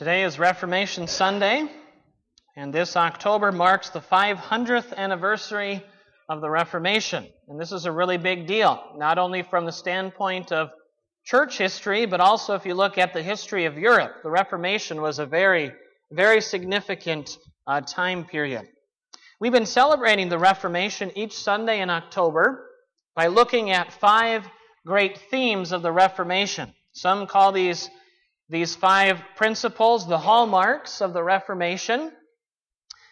Today 0.00 0.24
is 0.24 0.38
Reformation 0.38 1.06
Sunday, 1.06 1.68
and 2.56 2.72
this 2.72 2.96
October 2.96 3.52
marks 3.52 3.90
the 3.90 4.00
500th 4.00 4.96
anniversary 4.96 5.84
of 6.26 6.40
the 6.40 6.48
Reformation. 6.48 7.28
And 7.48 7.60
this 7.60 7.70
is 7.70 7.84
a 7.84 7.92
really 7.92 8.16
big 8.16 8.46
deal, 8.46 8.82
not 8.96 9.18
only 9.18 9.42
from 9.42 9.66
the 9.66 9.72
standpoint 9.72 10.52
of 10.52 10.70
church 11.26 11.58
history, 11.58 12.06
but 12.06 12.18
also 12.18 12.54
if 12.54 12.64
you 12.64 12.72
look 12.72 12.96
at 12.96 13.12
the 13.12 13.22
history 13.22 13.66
of 13.66 13.76
Europe. 13.76 14.22
The 14.22 14.30
Reformation 14.30 15.02
was 15.02 15.18
a 15.18 15.26
very, 15.26 15.70
very 16.10 16.40
significant 16.40 17.36
uh, 17.66 17.82
time 17.82 18.24
period. 18.24 18.66
We've 19.38 19.52
been 19.52 19.66
celebrating 19.66 20.30
the 20.30 20.38
Reformation 20.38 21.12
each 21.14 21.36
Sunday 21.36 21.82
in 21.82 21.90
October 21.90 22.70
by 23.14 23.26
looking 23.26 23.70
at 23.70 23.92
five 23.92 24.46
great 24.86 25.18
themes 25.30 25.72
of 25.72 25.82
the 25.82 25.92
Reformation. 25.92 26.72
Some 26.92 27.26
call 27.26 27.52
these 27.52 27.90
these 28.50 28.74
five 28.74 29.22
principles, 29.36 30.08
the 30.08 30.18
hallmarks 30.18 31.00
of 31.00 31.12
the 31.12 31.22
Reformation. 31.22 32.10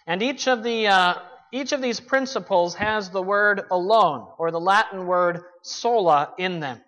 And 0.07 0.21
each 0.21 0.49
of, 0.49 0.65
the, 0.65 0.89
uh, 0.89 1.15
each 1.53 1.73
of 1.73 1.81
these 1.81 2.01
principles 2.01 2.75
has 2.75 3.11
the 3.11 3.23
word 3.23 3.63
alone, 3.71 4.27
or 4.37 4.51
the 4.51 4.61
Latin 4.61 5.07
word 5.07 5.43
sola, 5.63 6.35
in 6.39 6.59
them. 6.59 6.81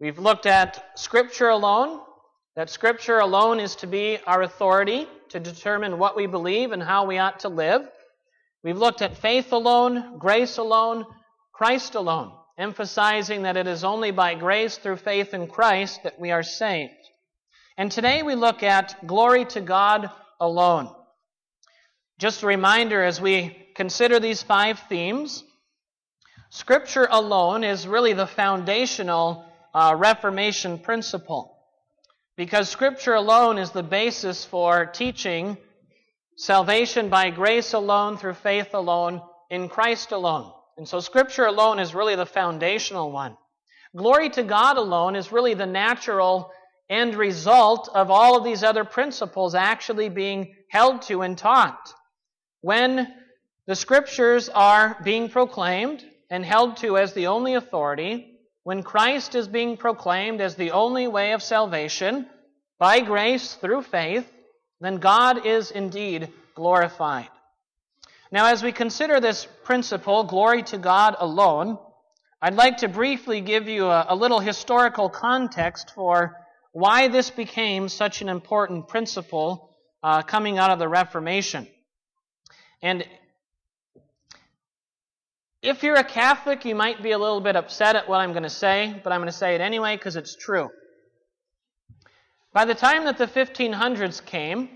We've 0.00 0.18
looked 0.18 0.46
at 0.46 0.98
Scripture 0.98 1.48
alone, 1.48 2.00
that 2.54 2.70
Scripture 2.70 3.18
alone 3.18 3.58
is 3.58 3.74
to 3.76 3.88
be 3.88 4.18
our 4.26 4.42
authority 4.42 5.08
to 5.30 5.40
determine 5.40 5.98
what 5.98 6.14
we 6.14 6.26
believe 6.26 6.70
and 6.70 6.82
how 6.82 7.06
we 7.06 7.18
ought 7.18 7.40
to 7.40 7.48
live. 7.48 7.82
We've 8.62 8.78
looked 8.78 9.02
at 9.02 9.16
faith 9.16 9.52
alone, 9.52 10.18
grace 10.18 10.58
alone, 10.58 11.04
Christ 11.52 11.96
alone, 11.96 12.32
emphasizing 12.58 13.42
that 13.42 13.56
it 13.56 13.66
is 13.66 13.82
only 13.82 14.12
by 14.12 14.34
grace 14.34 14.76
through 14.76 14.98
faith 14.98 15.34
in 15.34 15.48
Christ 15.48 16.04
that 16.04 16.20
we 16.20 16.30
are 16.30 16.44
saved. 16.44 16.92
And 17.78 17.90
today 17.90 18.22
we 18.22 18.34
look 18.34 18.62
at 18.62 19.06
glory 19.06 19.46
to 19.46 19.60
God 19.60 20.10
alone. 20.38 20.94
Just 22.18 22.42
a 22.42 22.46
reminder 22.46 23.02
as 23.02 23.20
we 23.20 23.56
consider 23.74 24.20
these 24.20 24.42
five 24.42 24.78
themes, 24.88 25.42
Scripture 26.50 27.08
alone 27.10 27.64
is 27.64 27.86
really 27.86 28.12
the 28.12 28.26
foundational 28.26 29.46
uh, 29.72 29.94
Reformation 29.96 30.78
principle. 30.78 31.56
Because 32.36 32.68
Scripture 32.68 33.14
alone 33.14 33.56
is 33.56 33.70
the 33.70 33.82
basis 33.82 34.44
for 34.44 34.84
teaching 34.84 35.56
salvation 36.36 37.08
by 37.08 37.30
grace 37.30 37.72
alone, 37.72 38.18
through 38.18 38.34
faith 38.34 38.74
alone, 38.74 39.22
in 39.50 39.70
Christ 39.70 40.12
alone. 40.12 40.52
And 40.76 40.86
so 40.86 41.00
Scripture 41.00 41.46
alone 41.46 41.78
is 41.78 41.94
really 41.94 42.16
the 42.16 42.26
foundational 42.26 43.10
one. 43.10 43.36
Glory 43.96 44.28
to 44.30 44.42
God 44.42 44.76
alone 44.76 45.16
is 45.16 45.32
really 45.32 45.54
the 45.54 45.66
natural 45.66 46.50
end 46.92 47.14
result 47.14 47.88
of 47.94 48.10
all 48.10 48.36
of 48.36 48.44
these 48.44 48.62
other 48.62 48.84
principles 48.84 49.54
actually 49.54 50.08
being 50.08 50.54
held 50.68 51.02
to 51.02 51.22
and 51.22 51.36
taught. 51.36 51.92
When 52.60 53.12
the 53.66 53.74
scriptures 53.74 54.48
are 54.48 54.96
being 55.02 55.28
proclaimed 55.28 56.04
and 56.30 56.44
held 56.44 56.76
to 56.78 56.98
as 56.98 57.14
the 57.14 57.28
only 57.28 57.54
authority, 57.54 58.38
when 58.64 58.82
Christ 58.82 59.34
is 59.34 59.48
being 59.48 59.76
proclaimed 59.76 60.40
as 60.40 60.54
the 60.54 60.72
only 60.72 61.08
way 61.08 61.32
of 61.32 61.42
salvation 61.42 62.26
by 62.78 63.00
grace 63.00 63.54
through 63.54 63.82
faith, 63.82 64.30
then 64.80 64.96
God 64.96 65.46
is 65.46 65.70
indeed 65.70 66.28
glorified. 66.54 67.28
Now, 68.30 68.46
as 68.46 68.62
we 68.62 68.72
consider 68.72 69.20
this 69.20 69.46
principle, 69.64 70.24
glory 70.24 70.62
to 70.64 70.78
God 70.78 71.16
alone, 71.18 71.78
I'd 72.40 72.54
like 72.54 72.78
to 72.78 72.88
briefly 72.88 73.40
give 73.40 73.68
you 73.68 73.86
a, 73.86 74.06
a 74.08 74.16
little 74.16 74.40
historical 74.40 75.08
context 75.08 75.90
for 75.94 76.41
why 76.72 77.08
this 77.08 77.30
became 77.30 77.88
such 77.88 78.22
an 78.22 78.28
important 78.28 78.88
principle 78.88 79.76
uh, 80.02 80.22
coming 80.22 80.58
out 80.58 80.70
of 80.70 80.78
the 80.78 80.88
Reformation. 80.88 81.68
And 82.82 83.06
if 85.62 85.84
you're 85.84 85.96
a 85.96 86.04
Catholic, 86.04 86.64
you 86.64 86.74
might 86.74 87.02
be 87.02 87.12
a 87.12 87.18
little 87.18 87.40
bit 87.40 87.54
upset 87.54 87.94
at 87.94 88.08
what 88.08 88.20
I'm 88.20 88.32
going 88.32 88.42
to 88.42 88.50
say, 88.50 89.00
but 89.04 89.12
I'm 89.12 89.20
going 89.20 89.30
to 89.30 89.36
say 89.36 89.54
it 89.54 89.60
anyway 89.60 89.96
because 89.96 90.16
it's 90.16 90.34
true. 90.34 90.70
By 92.52 92.64
the 92.64 92.74
time 92.74 93.04
that 93.04 93.16
the 93.16 93.26
1500s 93.26 94.24
came, 94.24 94.68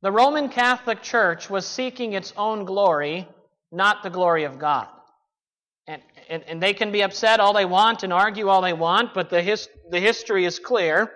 the 0.00 0.10
Roman 0.10 0.48
Catholic 0.48 1.02
Church 1.02 1.50
was 1.50 1.66
seeking 1.66 2.12
its 2.12 2.32
own 2.36 2.64
glory, 2.64 3.28
not 3.70 4.02
the 4.02 4.10
glory 4.10 4.44
of 4.44 4.58
God. 4.58 4.88
And, 5.88 6.02
and, 6.28 6.44
and 6.46 6.62
they 6.62 6.74
can 6.74 6.92
be 6.92 7.02
upset 7.02 7.40
all 7.40 7.54
they 7.54 7.64
want 7.64 8.02
and 8.02 8.12
argue 8.12 8.48
all 8.48 8.60
they 8.60 8.74
want, 8.74 9.14
but 9.14 9.30
the, 9.30 9.40
his, 9.42 9.68
the 9.90 9.98
history 9.98 10.44
is 10.44 10.58
clear 10.58 11.10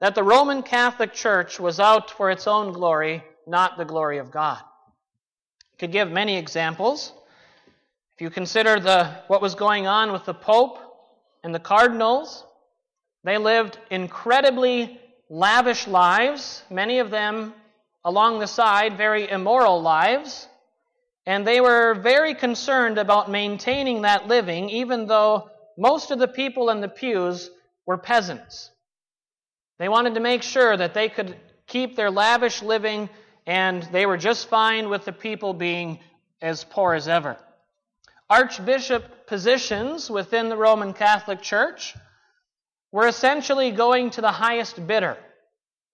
that 0.00 0.14
the 0.14 0.22
Roman 0.22 0.62
Catholic 0.62 1.14
Church 1.14 1.58
was 1.58 1.80
out 1.80 2.10
for 2.10 2.30
its 2.30 2.46
own 2.46 2.72
glory, 2.72 3.24
not 3.46 3.78
the 3.78 3.86
glory 3.86 4.18
of 4.18 4.30
God. 4.30 4.58
I 4.62 5.76
could 5.78 5.92
give 5.92 6.10
many 6.10 6.36
examples. 6.36 7.12
If 8.16 8.20
you 8.20 8.28
consider 8.28 8.78
the, 8.78 9.14
what 9.28 9.40
was 9.40 9.54
going 9.54 9.86
on 9.86 10.12
with 10.12 10.26
the 10.26 10.34
Pope 10.34 10.78
and 11.42 11.54
the 11.54 11.58
cardinals, 11.58 12.44
they 13.24 13.38
lived 13.38 13.78
incredibly 13.90 15.00
lavish 15.30 15.86
lives, 15.86 16.62
many 16.70 16.98
of 16.98 17.10
them 17.10 17.54
along 18.04 18.40
the 18.40 18.46
side, 18.46 18.98
very 18.98 19.28
immoral 19.28 19.80
lives. 19.80 20.48
And 21.26 21.46
they 21.46 21.60
were 21.60 21.94
very 21.94 22.34
concerned 22.34 22.98
about 22.98 23.30
maintaining 23.30 24.02
that 24.02 24.28
living, 24.28 24.70
even 24.70 25.06
though 25.06 25.50
most 25.76 26.10
of 26.10 26.18
the 26.18 26.28
people 26.28 26.70
in 26.70 26.80
the 26.80 26.88
pews 26.88 27.50
were 27.84 27.98
peasants. 27.98 28.70
They 29.78 29.88
wanted 29.88 30.14
to 30.14 30.20
make 30.20 30.42
sure 30.42 30.76
that 30.76 30.94
they 30.94 31.08
could 31.08 31.36
keep 31.66 31.96
their 31.96 32.10
lavish 32.10 32.62
living 32.62 33.08
and 33.46 33.82
they 33.92 34.06
were 34.06 34.16
just 34.16 34.48
fine 34.48 34.88
with 34.88 35.04
the 35.04 35.12
people 35.12 35.52
being 35.52 35.98
as 36.40 36.64
poor 36.64 36.94
as 36.94 37.08
ever. 37.08 37.36
Archbishop 38.28 39.26
positions 39.26 40.10
within 40.10 40.48
the 40.48 40.56
Roman 40.56 40.92
Catholic 40.92 41.42
Church 41.42 41.94
were 42.90 43.06
essentially 43.06 43.70
going 43.70 44.10
to 44.10 44.20
the 44.20 44.32
highest 44.32 44.84
bidder. 44.86 45.16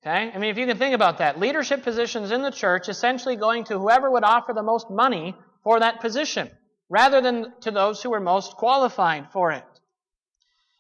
Okay? 0.05 0.33
I 0.35 0.39
mean, 0.39 0.51
if 0.51 0.59
you 0.59 0.67
can 0.67 0.79
think 0.79 0.95
about 0.95 1.19
that, 1.19 1.39
leadership 1.39 1.85
positions 1.85 2.33
in 2.33 2.43
the 2.43 2.51
church 2.51 2.89
essentially 2.89 3.37
going 3.37 3.65
to 3.65 3.79
whoever 3.79 4.11
would 4.11 4.25
offer 4.25 4.53
the 4.53 4.63
most 4.63 4.91
money 4.91 5.37
for 5.63 5.79
that 5.79 6.01
position, 6.01 6.51
rather 6.89 7.21
than 7.21 7.53
to 7.61 7.71
those 7.71 8.03
who 8.03 8.11
were 8.11 8.21
most 8.21 8.57
qualified 8.57 9.31
for 9.33 9.53
it. 9.53 9.65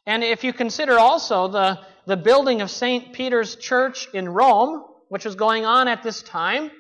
And 0.06 0.25
if 0.25 0.43
you 0.43 0.53
consider 0.53 0.99
also 0.99 1.47
the, 1.47 1.78
the 2.06 2.16
building 2.16 2.60
of 2.60 2.71
St. 2.71 3.12
Peter's 3.12 3.55
Church 3.55 4.09
in 4.12 4.28
Rome, 4.28 4.84
which 5.09 5.25
was 5.25 5.37
going 5.37 5.65
on 5.65 5.87
at 5.87 6.03
this 6.03 6.22
time, 6.22 6.72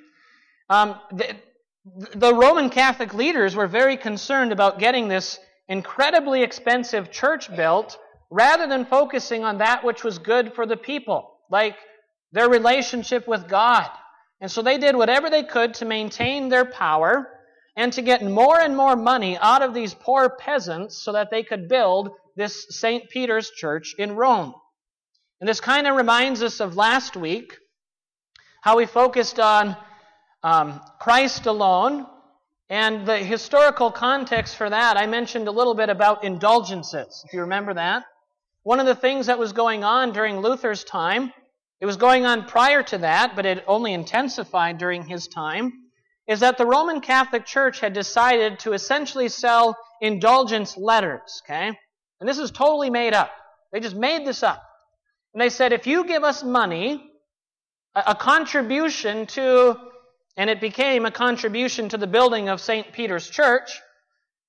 um, 0.68 0.98
the, 1.12 1.36
the 2.14 2.34
Roman 2.34 2.70
Catholic 2.70 3.14
leaders 3.14 3.54
were 3.54 3.68
very 3.68 3.96
concerned 3.96 4.50
about 4.50 4.80
getting 4.80 5.06
this 5.06 5.38
incredibly 5.68 6.42
expensive 6.42 7.12
church 7.12 7.54
built 7.54 7.98
rather 8.30 8.66
than 8.66 8.84
focusing 8.84 9.44
on 9.44 9.58
that 9.58 9.84
which 9.84 10.02
was 10.02 10.18
good 10.18 10.54
for 10.54 10.66
the 10.66 10.76
people, 10.76 11.38
like 11.48 11.76
their 12.32 12.48
relationship 12.48 13.28
with 13.28 13.48
God. 13.48 13.88
And 14.40 14.50
so 14.50 14.62
they 14.62 14.78
did 14.78 14.96
whatever 14.96 15.30
they 15.30 15.44
could 15.44 15.74
to 15.74 15.84
maintain 15.84 16.48
their 16.48 16.64
power 16.64 17.28
and 17.76 17.92
to 17.92 18.02
get 18.02 18.24
more 18.24 18.58
and 18.58 18.76
more 18.76 18.96
money 18.96 19.38
out 19.38 19.62
of 19.62 19.72
these 19.72 19.94
poor 19.94 20.28
peasants 20.28 20.98
so 20.98 21.12
that 21.12 21.30
they 21.30 21.42
could 21.42 21.68
build 21.68 22.10
this 22.36 22.66
St. 22.70 23.08
Peter's 23.08 23.50
Church 23.50 23.94
in 23.98 24.16
Rome. 24.16 24.54
And 25.40 25.48
this 25.48 25.60
kind 25.60 25.86
of 25.86 25.96
reminds 25.96 26.42
us 26.42 26.60
of 26.60 26.76
last 26.76 27.16
week, 27.16 27.56
how 28.60 28.76
we 28.76 28.86
focused 28.86 29.40
on 29.40 29.76
um, 30.42 30.80
Christ 31.00 31.46
alone. 31.46 32.06
And 32.68 33.06
the 33.06 33.18
historical 33.18 33.90
context 33.90 34.56
for 34.56 34.70
that, 34.70 34.96
I 34.96 35.06
mentioned 35.06 35.48
a 35.48 35.50
little 35.50 35.74
bit 35.74 35.90
about 35.90 36.24
indulgences, 36.24 37.22
if 37.26 37.32
you 37.32 37.40
remember 37.40 37.74
that. 37.74 38.04
One 38.62 38.80
of 38.80 38.86
the 38.86 38.94
things 38.94 39.26
that 39.26 39.38
was 39.38 39.52
going 39.52 39.84
on 39.84 40.12
during 40.12 40.40
Luther's 40.40 40.84
time 40.84 41.32
it 41.82 41.86
was 41.86 41.96
going 41.96 42.24
on 42.24 42.44
prior 42.44 42.80
to 42.84 42.98
that, 42.98 43.34
but 43.34 43.44
it 43.44 43.64
only 43.66 43.92
intensified 43.92 44.78
during 44.78 45.04
his 45.04 45.26
time, 45.26 45.72
is 46.28 46.38
that 46.38 46.56
the 46.56 46.64
Roman 46.64 47.00
Catholic 47.00 47.44
Church 47.44 47.80
had 47.80 47.92
decided 47.92 48.60
to 48.60 48.72
essentially 48.72 49.28
sell 49.28 49.76
indulgence 50.00 50.76
letters, 50.76 51.42
okay? 51.44 51.76
And 52.20 52.28
this 52.28 52.38
is 52.38 52.52
totally 52.52 52.88
made 52.88 53.14
up. 53.14 53.32
They 53.72 53.80
just 53.80 53.96
made 53.96 54.24
this 54.24 54.44
up. 54.44 54.62
And 55.34 55.40
they 55.40 55.48
said, 55.48 55.72
if 55.72 55.88
you 55.88 56.04
give 56.04 56.22
us 56.22 56.44
money, 56.44 57.02
a, 57.96 58.04
a 58.08 58.14
contribution 58.14 59.26
to, 59.26 59.76
and 60.36 60.48
it 60.48 60.60
became 60.60 61.04
a 61.04 61.10
contribution 61.10 61.88
to 61.88 61.98
the 61.98 62.06
building 62.06 62.48
of 62.48 62.60
St. 62.60 62.92
Peter's 62.92 63.28
Church, 63.28 63.80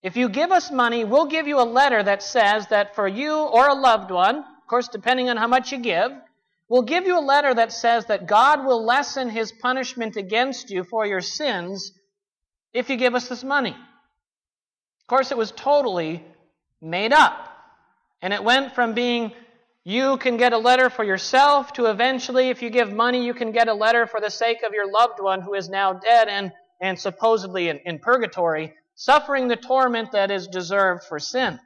if 0.03 0.15
you 0.15 0.29
give 0.29 0.51
us 0.51 0.69
money, 0.69 1.03
we'll 1.03 1.25
give 1.25 1.47
you 1.47 1.59
a 1.59 1.65
letter 1.65 2.03
that 2.03 2.21
says 2.21 2.68
that 2.68 2.94
for 2.94 3.07
you 3.07 3.36
or 3.36 3.69
a 3.69 3.74
loved 3.74 4.12
one, 4.12 4.36
of 4.36 4.68
course, 4.69 4.88
depending 4.88 5.29
on 5.29 5.38
how 5.38 5.47
much 5.47 5.71
you 5.71 5.79
give, 5.79 6.12
We'll 6.74 6.81
give 6.81 7.06
you 7.06 7.20
a 7.20 7.22
letter 7.22 7.54
that 7.54 7.72
says 7.72 8.06
that 8.06 8.25
God 8.25 8.66
will 8.66 8.84
lessen 8.84 9.30
his 9.30 9.52
punishment 9.52 10.16
against 10.16 10.72
you 10.72 10.84
for 10.84 11.06
your 11.06 11.22
sins 11.22 11.92
if 12.74 12.90
you 12.90 12.98
give 12.98 13.14
us 13.14 13.28
this 13.28 13.44
money. 13.44 13.70
Of 13.70 15.08
course, 15.08 15.30
it 15.30 15.38
was 15.38 15.52
totally 15.52 16.25
made 16.81 17.14
up. 17.14 17.48
And 18.24 18.34
it 18.34 18.44
went 18.44 18.74
from 18.74 18.96
being 18.96 19.34
you 19.84 20.18
can 20.18 20.38
get 20.38 20.52
a 20.52 20.58
letter 20.58 20.90
for 20.90 21.04
yourself, 21.04 21.74
to 21.74 21.92
eventually, 21.92 22.50
if 22.50 22.64
you 22.64 22.72
give 22.72 22.92
money, 22.92 23.24
you 23.24 23.36
can 23.36 23.52
get 23.52 23.68
a 23.68 23.74
letter 23.75 24.08
for 24.08 24.20
the 24.20 24.31
sake 24.31 24.64
of 24.66 24.74
your 24.74 24.92
loved 24.92 25.20
one 25.20 25.42
who 25.42 25.54
is 25.54 25.70
now 25.70 25.94
dead 25.94 26.28
and, 26.28 26.52
and 26.81 26.98
supposedly 26.98 27.70
in, 27.70 27.81
in 27.86 28.00
purgatory, 28.00 28.74
suffering 28.96 29.48
the 29.48 29.56
torment 29.56 30.14
that 30.14 30.31
is 30.31 30.48
deserved 30.48 31.04
for 31.04 31.20
sin. 31.20 31.60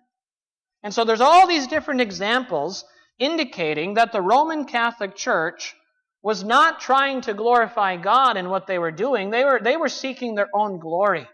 And 0.83 0.93
so 0.93 1.05
there's 1.05 1.21
all 1.21 1.47
these 1.47 1.67
different 1.67 2.01
examples 2.01 2.83
indicating 3.19 3.95
that 3.95 4.11
the 4.11 4.21
Roman 4.21 4.65
Catholic 4.65 5.15
Church 5.15 5.75
was 6.21 6.43
not 6.43 6.79
trying 6.79 7.21
to 7.21 7.33
glorify 7.33 7.95
God 7.97 8.37
in 8.37 8.49
what 8.49 8.67
they 8.67 8.79
were 8.79 8.91
doing. 8.91 9.29
They 9.29 9.43
were, 9.43 9.59
they 9.61 9.77
were 9.77 9.89
seeking 9.89 10.35
their 10.35 10.49
own 10.53 10.79
glory. 10.79 11.27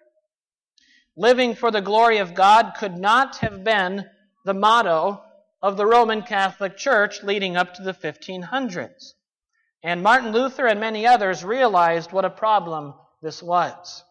Living 1.15 1.56
for 1.56 1.71
the 1.71 1.81
glory 1.81 2.18
of 2.18 2.33
God 2.33 2.74
could 2.77 2.97
not 2.97 3.38
have 3.38 3.63
been 3.63 4.06
the 4.45 4.53
motto 4.53 5.21
of 5.62 5.77
the 5.77 5.85
Roman 5.85 6.21
Catholic 6.21 6.75
Church 6.77 7.24
leading 7.24 7.56
up 7.56 7.75
to 7.75 7.83
the 7.83 7.94
1500s. 7.94 9.13
And 9.81 10.01
Martin 10.03 10.31
Luther 10.31 10.65
and 10.65 10.79
many 10.79 11.06
others 11.06 11.44
realized 11.44 12.12
what 12.12 12.25
a 12.25 12.29
problem 12.29 12.94
this 13.21 13.41
was. 13.44 14.03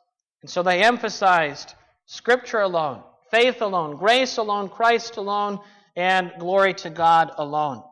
And 0.42 0.50
so 0.50 0.62
they 0.62 0.82
emphasized 0.82 1.74
Scripture 2.06 2.60
alone, 2.60 3.02
faith 3.30 3.62
alone, 3.62 3.96
grace 3.96 4.36
alone, 4.36 4.68
Christ 4.68 5.16
alone, 5.16 5.60
and 5.96 6.32
glory 6.38 6.74
to 6.74 6.90
God 6.90 7.30
alone. 7.36 7.82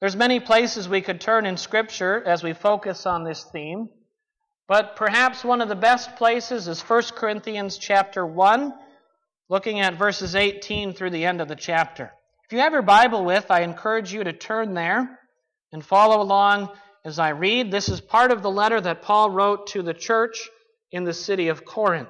There's 0.00 0.16
many 0.16 0.40
places 0.40 0.88
we 0.88 1.00
could 1.00 1.20
turn 1.20 1.46
in 1.46 1.56
Scripture 1.56 2.22
as 2.26 2.42
we 2.42 2.52
focus 2.52 3.06
on 3.06 3.24
this 3.24 3.44
theme, 3.44 3.88
but 4.68 4.96
perhaps 4.96 5.44
one 5.44 5.60
of 5.60 5.68
the 5.68 5.76
best 5.76 6.16
places 6.16 6.68
is 6.68 6.82
1 6.82 7.02
Corinthians 7.14 7.78
chapter 7.78 8.26
1, 8.26 8.72
looking 9.48 9.80
at 9.80 9.98
verses 9.98 10.34
18 10.34 10.94
through 10.94 11.10
the 11.10 11.24
end 11.24 11.40
of 11.40 11.48
the 11.48 11.56
chapter. 11.56 12.12
If 12.44 12.52
you 12.52 12.58
have 12.58 12.72
your 12.72 12.82
Bible 12.82 13.24
with, 13.24 13.50
I 13.50 13.60
encourage 13.60 14.12
you 14.12 14.24
to 14.24 14.32
turn 14.32 14.74
there 14.74 15.18
and 15.72 15.84
follow 15.84 16.20
along 16.22 16.70
as 17.04 17.18
I 17.18 17.30
read. 17.30 17.70
This 17.70 17.88
is 17.88 18.00
part 18.00 18.30
of 18.30 18.42
the 18.42 18.50
letter 18.50 18.80
that 18.80 19.02
Paul 19.02 19.30
wrote 19.30 19.68
to 19.68 19.82
the 19.82 19.94
church 19.94 20.48
in 20.92 21.04
the 21.04 21.14
city 21.14 21.48
of 21.48 21.64
Corinth. 21.64 22.08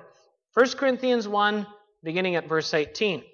1 0.55 0.71
Corinthians 0.71 1.27
1, 1.27 1.67
beginning 2.03 2.37
at 2.37 2.49
verse 2.49 2.73
18. 2.75 3.25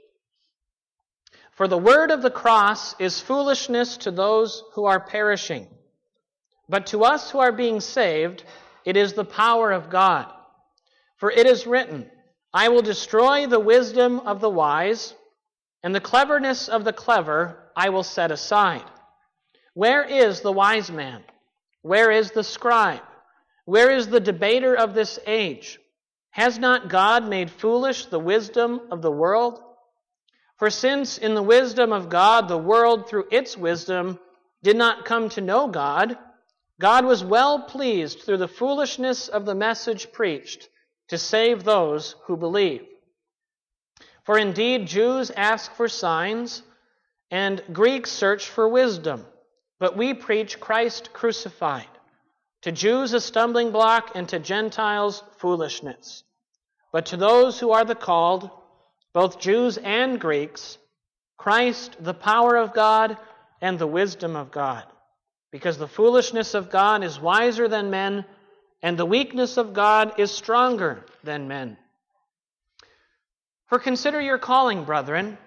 For 1.60 1.68
the 1.68 1.76
word 1.76 2.10
of 2.10 2.22
the 2.22 2.30
cross 2.30 2.98
is 2.98 3.20
foolishness 3.20 3.98
to 3.98 4.10
those 4.10 4.64
who 4.72 4.86
are 4.86 4.98
perishing, 4.98 5.68
but 6.70 6.86
to 6.86 7.04
us 7.04 7.30
who 7.30 7.38
are 7.38 7.52
being 7.52 7.80
saved, 7.80 8.44
it 8.86 8.96
is 8.96 9.12
the 9.12 9.26
power 9.26 9.70
of 9.70 9.90
God. 9.90 10.32
For 11.18 11.30
it 11.30 11.46
is 11.46 11.66
written, 11.66 12.10
I 12.54 12.70
will 12.70 12.80
destroy 12.80 13.46
the 13.46 13.60
wisdom 13.60 14.20
of 14.20 14.40
the 14.40 14.48
wise 14.48 15.14
and 15.82 15.94
the 15.94 16.00
cleverness 16.00 16.70
of 16.70 16.84
the 16.84 16.94
clever 16.94 17.70
I 17.76 17.90
will 17.90 18.04
set 18.04 18.30
aside. 18.30 18.90
Where 19.74 20.02
is 20.02 20.40
the 20.40 20.52
wise 20.52 20.90
man? 20.90 21.22
Where 21.82 22.10
is 22.10 22.30
the 22.30 22.42
scribe? 22.42 23.02
Where 23.66 23.90
is 23.90 24.08
the 24.08 24.18
debater 24.18 24.74
of 24.74 24.94
this 24.94 25.18
age? 25.26 25.78
Has 26.30 26.58
not 26.58 26.88
God 26.88 27.28
made 27.28 27.50
foolish 27.50 28.06
the 28.06 28.18
wisdom 28.18 28.80
of 28.90 29.02
the 29.02 29.12
world? 29.12 29.60
For 30.60 30.68
since 30.68 31.16
in 31.16 31.34
the 31.34 31.42
wisdom 31.42 31.90
of 31.90 32.10
God 32.10 32.46
the 32.46 32.58
world 32.58 33.08
through 33.08 33.28
its 33.30 33.56
wisdom 33.56 34.20
did 34.62 34.76
not 34.76 35.06
come 35.06 35.30
to 35.30 35.40
know 35.40 35.68
God, 35.68 36.18
God 36.78 37.06
was 37.06 37.24
well 37.24 37.62
pleased 37.62 38.20
through 38.20 38.36
the 38.36 38.46
foolishness 38.46 39.28
of 39.28 39.46
the 39.46 39.54
message 39.54 40.12
preached 40.12 40.68
to 41.08 41.16
save 41.16 41.64
those 41.64 42.14
who 42.26 42.36
believe. 42.36 42.84
For 44.24 44.36
indeed, 44.36 44.86
Jews 44.86 45.30
ask 45.30 45.72
for 45.72 45.88
signs, 45.88 46.62
and 47.30 47.64
Greeks 47.72 48.10
search 48.10 48.46
for 48.46 48.68
wisdom. 48.68 49.24
But 49.78 49.96
we 49.96 50.12
preach 50.12 50.60
Christ 50.60 51.14
crucified. 51.14 51.88
To 52.64 52.70
Jews, 52.70 53.14
a 53.14 53.20
stumbling 53.22 53.70
block, 53.70 54.10
and 54.14 54.28
to 54.28 54.38
Gentiles, 54.38 55.24
foolishness. 55.38 56.22
But 56.92 57.06
to 57.06 57.16
those 57.16 57.58
who 57.58 57.70
are 57.70 57.86
the 57.86 57.94
called, 57.94 58.50
both 59.12 59.40
Jews 59.40 59.78
and 59.78 60.20
Greeks, 60.20 60.78
Christ, 61.36 61.96
the 62.00 62.14
power 62.14 62.56
of 62.56 62.74
God 62.74 63.16
and 63.60 63.78
the 63.78 63.86
wisdom 63.86 64.36
of 64.36 64.50
God. 64.50 64.84
Because 65.50 65.78
the 65.78 65.88
foolishness 65.88 66.54
of 66.54 66.70
God 66.70 67.02
is 67.02 67.20
wiser 67.20 67.66
than 67.66 67.90
men, 67.90 68.24
and 68.82 68.96
the 68.96 69.06
weakness 69.06 69.56
of 69.56 69.74
God 69.74 70.18
is 70.18 70.30
stronger 70.30 71.04
than 71.24 71.48
men. 71.48 71.76
For 73.68 73.78
consider 73.78 74.20
your 74.20 74.38
calling, 74.38 74.84
brethren, 74.84 75.38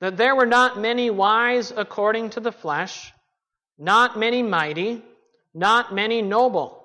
that 0.00 0.16
there 0.16 0.36
were 0.36 0.46
not 0.46 0.78
many 0.78 1.10
wise 1.10 1.72
according 1.74 2.30
to 2.30 2.40
the 2.40 2.52
flesh, 2.52 3.12
not 3.78 4.18
many 4.18 4.42
mighty, 4.42 5.02
not 5.54 5.94
many 5.94 6.20
noble. 6.22 6.84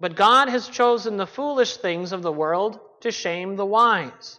But 0.00 0.16
God 0.16 0.48
has 0.48 0.68
chosen 0.68 1.16
the 1.16 1.26
foolish 1.26 1.76
things 1.78 2.12
of 2.12 2.22
the 2.22 2.32
world 2.32 2.78
to 3.00 3.10
shame 3.10 3.56
the 3.56 3.66
wise. 3.66 4.38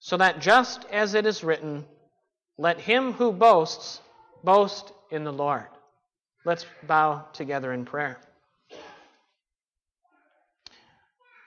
so 0.00 0.16
that 0.16 0.40
just 0.40 0.84
as 0.90 1.14
it 1.14 1.26
is 1.26 1.44
written, 1.44 1.84
let 2.56 2.80
him 2.80 3.12
who 3.12 3.32
boasts 3.32 4.00
boast 4.44 4.92
in 5.10 5.24
the 5.24 5.32
Lord. 5.32 5.66
Let's 6.44 6.66
bow 6.86 7.26
together 7.32 7.72
in 7.72 7.84
prayer. 7.84 8.20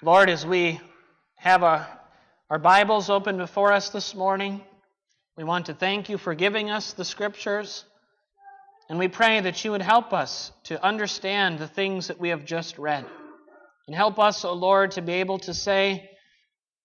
Lord, 0.02 0.30
as 0.30 0.46
we 0.46 0.80
have 1.36 1.64
a 1.64 1.88
our 2.52 2.60
Bible's 2.60 3.10
open 3.10 3.38
before 3.38 3.72
us 3.72 3.92
this 3.92 4.14
morning. 4.14 4.60
We 5.38 5.46
want 5.46 5.68
to 5.68 5.74
thank 5.74 6.10
you 6.10 6.18
for 6.18 6.34
giving 6.34 6.70
us 6.70 6.92
the 6.92 7.06
Scriptures. 7.06 7.86
And 8.90 9.00
we 9.00 9.08
pray 9.08 9.40
that 9.40 9.64
you 9.64 9.72
would 9.72 9.82
help 9.82 10.12
us 10.12 10.52
to 10.66 10.84
understand 10.84 11.60
the 11.60 11.68
things 11.70 12.08
that 12.08 12.20
we 12.20 12.28
have 12.28 12.44
just 12.44 12.78
read. 12.78 13.06
And 13.88 13.96
help 13.96 14.20
us, 14.20 14.44
O 14.44 14.50
oh 14.50 14.54
Lord, 14.54 14.92
to 14.92 15.02
be 15.02 15.14
able 15.14 15.40
to 15.40 15.54
say 15.54 16.11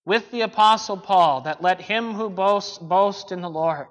with 0.07 0.31
the 0.31 0.43
Apostle 0.43 0.97
Paul 0.97 1.43
that 1.43 1.61
let 1.61 1.83
him 1.83 2.15
who 2.15 2.31
boasts 2.31 2.79
boast 2.79 3.33
in 3.33 3.43
the 3.43 3.51
Lord. 3.51 3.89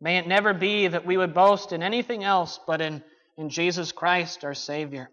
May 0.00 0.16
it 0.16 0.28
never 0.28 0.54
be 0.54 0.86
that 0.86 1.04
we 1.04 1.16
would 1.16 1.34
boast 1.34 1.72
in 1.72 1.82
anything 1.82 2.22
else 2.22 2.60
but 2.66 2.80
in, 2.80 3.02
in 3.36 3.50
Jesus 3.50 3.90
Christ, 3.90 4.44
our 4.44 4.54
Savior. 4.54 5.10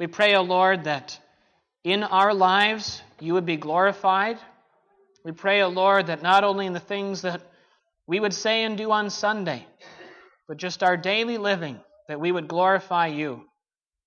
We 0.00 0.08
pray, 0.08 0.34
O 0.34 0.42
Lord, 0.42 0.84
that 0.84 1.18
in 1.84 2.02
our 2.02 2.34
lives 2.34 3.00
you 3.20 3.34
would 3.34 3.46
be 3.46 3.56
glorified. 3.56 4.38
We 5.24 5.30
pray, 5.30 5.62
O 5.62 5.68
Lord, 5.68 6.08
that 6.08 6.22
not 6.22 6.42
only 6.42 6.66
in 6.66 6.72
the 6.72 6.80
things 6.80 7.22
that 7.22 7.40
we 8.08 8.18
would 8.18 8.34
say 8.34 8.64
and 8.64 8.76
do 8.76 8.90
on 8.90 9.10
Sunday, 9.10 9.64
but 10.48 10.56
just 10.56 10.82
our 10.82 10.96
daily 10.96 11.38
living, 11.38 11.78
that 12.08 12.20
we 12.20 12.32
would 12.32 12.48
glorify 12.48 13.06
you, 13.06 13.44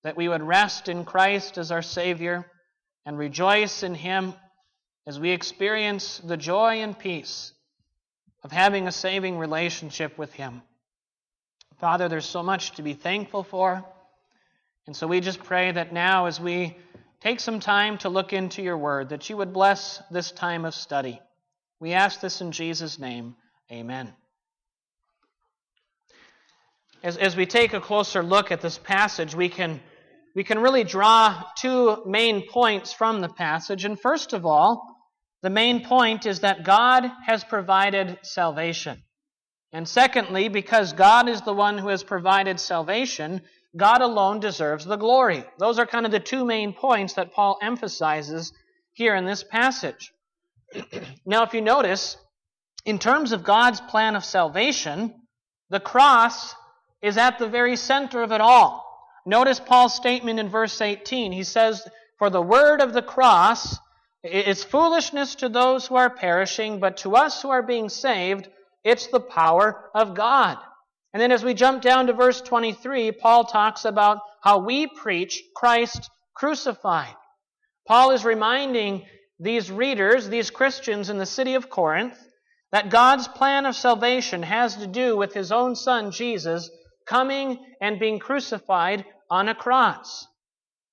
that 0.04 0.18
we 0.18 0.28
would 0.28 0.44
rest 0.44 0.90
in 0.90 1.06
Christ 1.06 1.58
as 1.58 1.72
our 1.72 1.82
Savior 1.82 2.46
and 3.06 3.18
rejoice 3.18 3.82
in 3.84 3.96
Him 3.96 4.34
as 5.08 5.20
we 5.20 5.32
experience 5.32 6.20
the 6.20 6.38
joy 6.38 6.82
and 6.82 6.98
peace 6.98 7.54
of 8.44 8.52
having 8.52 8.88
a 8.88 8.92
saving 8.92 9.38
relationship 9.38 10.18
with 10.18 10.34
Him. 10.34 10.62
Father, 11.80 12.08
there's 12.08 12.26
so 12.26 12.44
much 12.44 12.72
to 12.74 12.82
be 12.82 12.94
thankful 12.94 13.44
for. 13.44 13.84
And 14.88 14.96
so 14.96 15.08
we 15.08 15.20
just 15.20 15.44
pray 15.44 15.72
that 15.72 15.94
now, 15.94 16.26
as 16.28 16.40
we 16.40 16.76
Take 17.26 17.40
some 17.40 17.60
time 17.60 17.98
to 17.98 18.10
look 18.10 18.34
into 18.34 18.62
your 18.62 18.78
word, 18.78 19.10
that 19.10 19.32
you 19.32 19.38
would 19.38 19.52
bless 19.52 20.00
this 20.12 20.32
time 20.32 20.64
of 20.64 20.76
study. 20.76 21.20
We 21.80 21.94
ask 21.94 22.22
this 22.22 22.40
in 22.40 22.52
Jesus' 22.52 23.00
name. 23.00 23.36
Amen. 23.72 24.14
As, 27.02 27.18
as 27.18 27.36
we 27.36 27.48
take 27.48 27.74
a 27.74 27.82
closer 27.82 28.22
look 28.22 28.52
at 28.52 28.62
this 28.62 28.78
passage, 28.78 29.34
we 29.34 29.50
can, 29.50 29.82
we 30.36 30.44
can 30.44 30.60
really 30.60 30.84
draw 30.84 31.42
two 31.58 32.04
main 32.06 32.48
points 32.48 32.94
from 32.94 33.22
the 33.22 33.30
passage. 33.30 33.86
And 33.86 34.00
first 34.00 34.34
of 34.34 34.46
all, 34.46 34.95
the 35.42 35.50
main 35.50 35.86
point 35.86 36.26
is 36.26 36.40
that 36.42 36.64
God 36.64 37.10
has 37.26 37.44
provided 37.44 38.18
salvation. 38.24 39.04
And 39.72 39.88
secondly, 39.88 40.48
because 40.48 40.94
God 40.94 41.28
is 41.30 41.42
the 41.42 41.54
one 41.54 41.78
who 41.78 41.90
has 41.90 42.04
provided 42.04 42.60
salvation, 42.60 43.42
God 43.76 44.02
alone 44.02 44.40
deserves 44.40 44.86
the 44.86 44.96
glory. 44.96 45.44
Those 45.60 45.80
are 45.80 45.86
kind 45.86 46.06
of 46.06 46.12
the 46.12 46.20
two 46.20 46.46
main 46.46 46.74
points 46.74 47.14
that 47.14 47.34
Paul 47.34 47.60
emphasizes 47.62 48.54
here 48.94 49.16
in 49.16 49.26
this 49.26 49.44
passage. 49.44 50.14
now, 51.26 51.44
if 51.44 51.54
you 51.54 51.62
notice, 51.62 52.18
in 52.86 53.00
terms 53.00 53.32
of 53.34 53.44
God's 53.44 53.82
plan 53.82 54.16
of 54.16 54.24
salvation, 54.24 55.14
The 55.70 55.80
cross 55.80 56.56
is 57.02 57.18
at 57.18 57.40
the 57.40 57.48
very 57.48 57.76
center 57.76 58.22
of 58.22 58.32
it 58.32 58.42
all. 58.42 58.84
Notice 59.26 59.60
Paul's 59.60 59.96
statement 59.96 60.40
in 60.40 60.50
verse 60.50 60.80
18. 60.80 61.32
He 61.32 61.44
says, 61.44 61.88
For 62.20 62.30
the 62.30 62.42
word 62.42 62.82
of 62.82 62.94
the 62.94 63.02
cross 63.02 63.78
is 64.26 64.64
foolishness 64.64 65.36
to 65.36 65.50
those 65.50 65.88
who 65.88 65.96
are 65.96 66.10
perishing, 66.10 66.80
but 66.80 66.98
to 66.98 67.16
us 67.16 67.42
who 67.42 67.50
are 67.50 67.64
being 67.64 67.90
saved, 67.90 68.48
it's 68.84 69.08
the 69.08 69.20
power 69.20 69.90
of 69.94 70.16
God. 70.16 70.58
And 71.14 71.22
then 71.22 71.32
as 71.32 71.44
we 71.44 71.54
jump 71.54 71.82
down 71.82 72.08
to 72.08 72.14
verse 72.14 72.42
23, 72.42 73.12
Paul 73.14 73.46
talks 73.46 73.86
about 73.86 74.20
how 74.42 74.60
we 74.60 74.88
preach 74.88 75.42
Christ 75.56 76.10
crucified. 76.36 77.16
Paul 77.88 78.12
is 78.12 78.26
reminding 78.26 79.06
these 79.40 79.72
readers, 79.72 80.28
these 80.28 80.50
Christians 80.50 81.10
in 81.10 81.18
the 81.18 81.26
city 81.26 81.56
of 81.56 81.70
Corinth, 81.70 82.18
that 82.72 82.90
God's 82.90 83.28
plan 83.28 83.66
of 83.66 83.76
salvation 83.76 84.44
has 84.44 84.76
to 84.78 84.88
do 84.88 85.16
with 85.16 85.34
his 85.34 85.52
own 85.52 85.76
son, 85.76 86.12
Jesus, 86.12 86.70
coming 87.08 87.60
and 87.80 88.00
being 88.00 88.20
crucified 88.20 89.06
on 89.30 89.48
a 89.48 89.56
cross. 89.56 90.28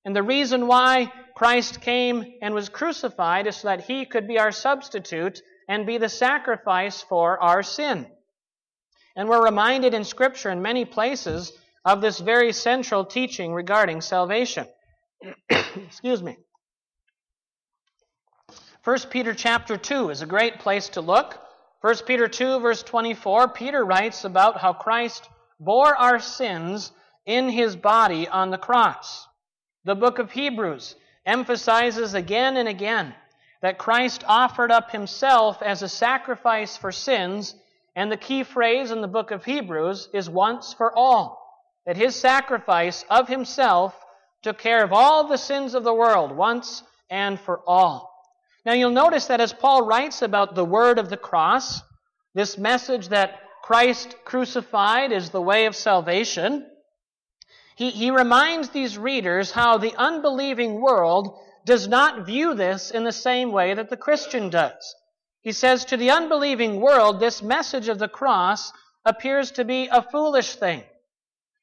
And 0.04 0.14
the 0.14 0.22
reason 0.22 0.66
why 0.66 1.12
Christ 1.34 1.80
came 1.80 2.34
and 2.42 2.54
was 2.54 2.68
crucified 2.68 3.46
is 3.46 3.56
so 3.56 3.68
that 3.68 3.84
he 3.84 4.04
could 4.04 4.28
be 4.28 4.38
our 4.38 4.52
substitute 4.52 5.42
and 5.68 5.86
be 5.86 5.98
the 5.98 6.08
sacrifice 6.08 7.02
for 7.02 7.40
our 7.42 7.62
sin. 7.62 8.06
And 9.16 9.28
we're 9.28 9.44
reminded 9.44 9.94
in 9.94 10.04
Scripture 10.04 10.50
in 10.50 10.62
many 10.62 10.84
places 10.84 11.52
of 11.84 12.00
this 12.00 12.18
very 12.18 12.52
central 12.52 13.04
teaching 13.04 13.52
regarding 13.52 14.00
salvation. 14.00 14.66
Excuse 15.50 16.22
me. 16.22 16.36
1 18.84 18.98
Peter 19.10 19.32
chapter 19.34 19.76
2 19.76 20.10
is 20.10 20.22
a 20.22 20.26
great 20.26 20.58
place 20.58 20.88
to 20.90 21.00
look. 21.00 21.38
1 21.82 21.94
Peter 22.06 22.28
2 22.28 22.60
verse 22.60 22.82
24, 22.82 23.48
Peter 23.48 23.84
writes 23.84 24.24
about 24.24 24.60
how 24.60 24.72
Christ 24.72 25.28
bore 25.60 25.94
our 25.96 26.20
sins 26.20 26.90
in 27.24 27.48
his 27.48 27.76
body 27.76 28.26
on 28.28 28.50
the 28.50 28.58
cross. 28.58 29.26
The 29.84 29.94
book 29.94 30.18
of 30.18 30.32
Hebrews 30.32 30.96
emphasizes 31.26 32.14
again 32.14 32.56
and 32.56 32.68
again 32.68 33.14
that 33.62 33.78
Christ 33.78 34.24
offered 34.26 34.72
up 34.72 34.90
himself 34.90 35.62
as 35.62 35.82
a 35.82 35.88
sacrifice 35.88 36.76
for 36.76 36.90
sins, 36.90 37.54
and 37.94 38.10
the 38.10 38.16
key 38.16 38.42
phrase 38.42 38.90
in 38.90 39.00
the 39.00 39.08
book 39.08 39.30
of 39.30 39.44
Hebrews 39.44 40.08
is 40.12 40.28
once 40.28 40.72
for 40.72 40.92
all. 40.96 41.38
That 41.86 41.96
his 41.96 42.16
sacrifice 42.16 43.04
of 43.08 43.28
himself 43.28 43.94
took 44.42 44.58
care 44.58 44.82
of 44.82 44.92
all 44.92 45.28
the 45.28 45.38
sins 45.38 45.74
of 45.74 45.84
the 45.84 45.94
world 45.94 46.32
once 46.32 46.82
and 47.08 47.38
for 47.38 47.60
all. 47.66 48.12
Now 48.66 48.72
you'll 48.72 48.90
notice 48.90 49.26
that 49.26 49.40
as 49.40 49.52
Paul 49.52 49.86
writes 49.86 50.22
about 50.22 50.54
the 50.54 50.64
word 50.64 50.98
of 50.98 51.08
the 51.08 51.16
cross, 51.16 51.82
this 52.34 52.58
message 52.58 53.08
that 53.08 53.38
Christ 53.62 54.16
crucified 54.24 55.12
is 55.12 55.30
the 55.30 55.42
way 55.42 55.66
of 55.66 55.76
salvation, 55.76 56.66
he, 57.82 57.90
he 57.90 58.10
reminds 58.12 58.68
these 58.68 58.96
readers 58.96 59.50
how 59.50 59.76
the 59.76 59.92
unbelieving 59.96 60.80
world 60.80 61.36
does 61.64 61.88
not 61.88 62.24
view 62.24 62.54
this 62.54 62.92
in 62.92 63.02
the 63.02 63.10
same 63.10 63.50
way 63.50 63.74
that 63.74 63.90
the 63.90 63.96
Christian 63.96 64.50
does. 64.50 64.94
He 65.40 65.50
says, 65.50 65.84
to 65.86 65.96
the 65.96 66.12
unbelieving 66.12 66.80
world, 66.80 67.18
this 67.18 67.42
message 67.42 67.88
of 67.88 67.98
the 67.98 68.06
cross 68.06 68.70
appears 69.04 69.50
to 69.52 69.64
be 69.64 69.88
a 69.88 70.00
foolish 70.00 70.54
thing. 70.54 70.84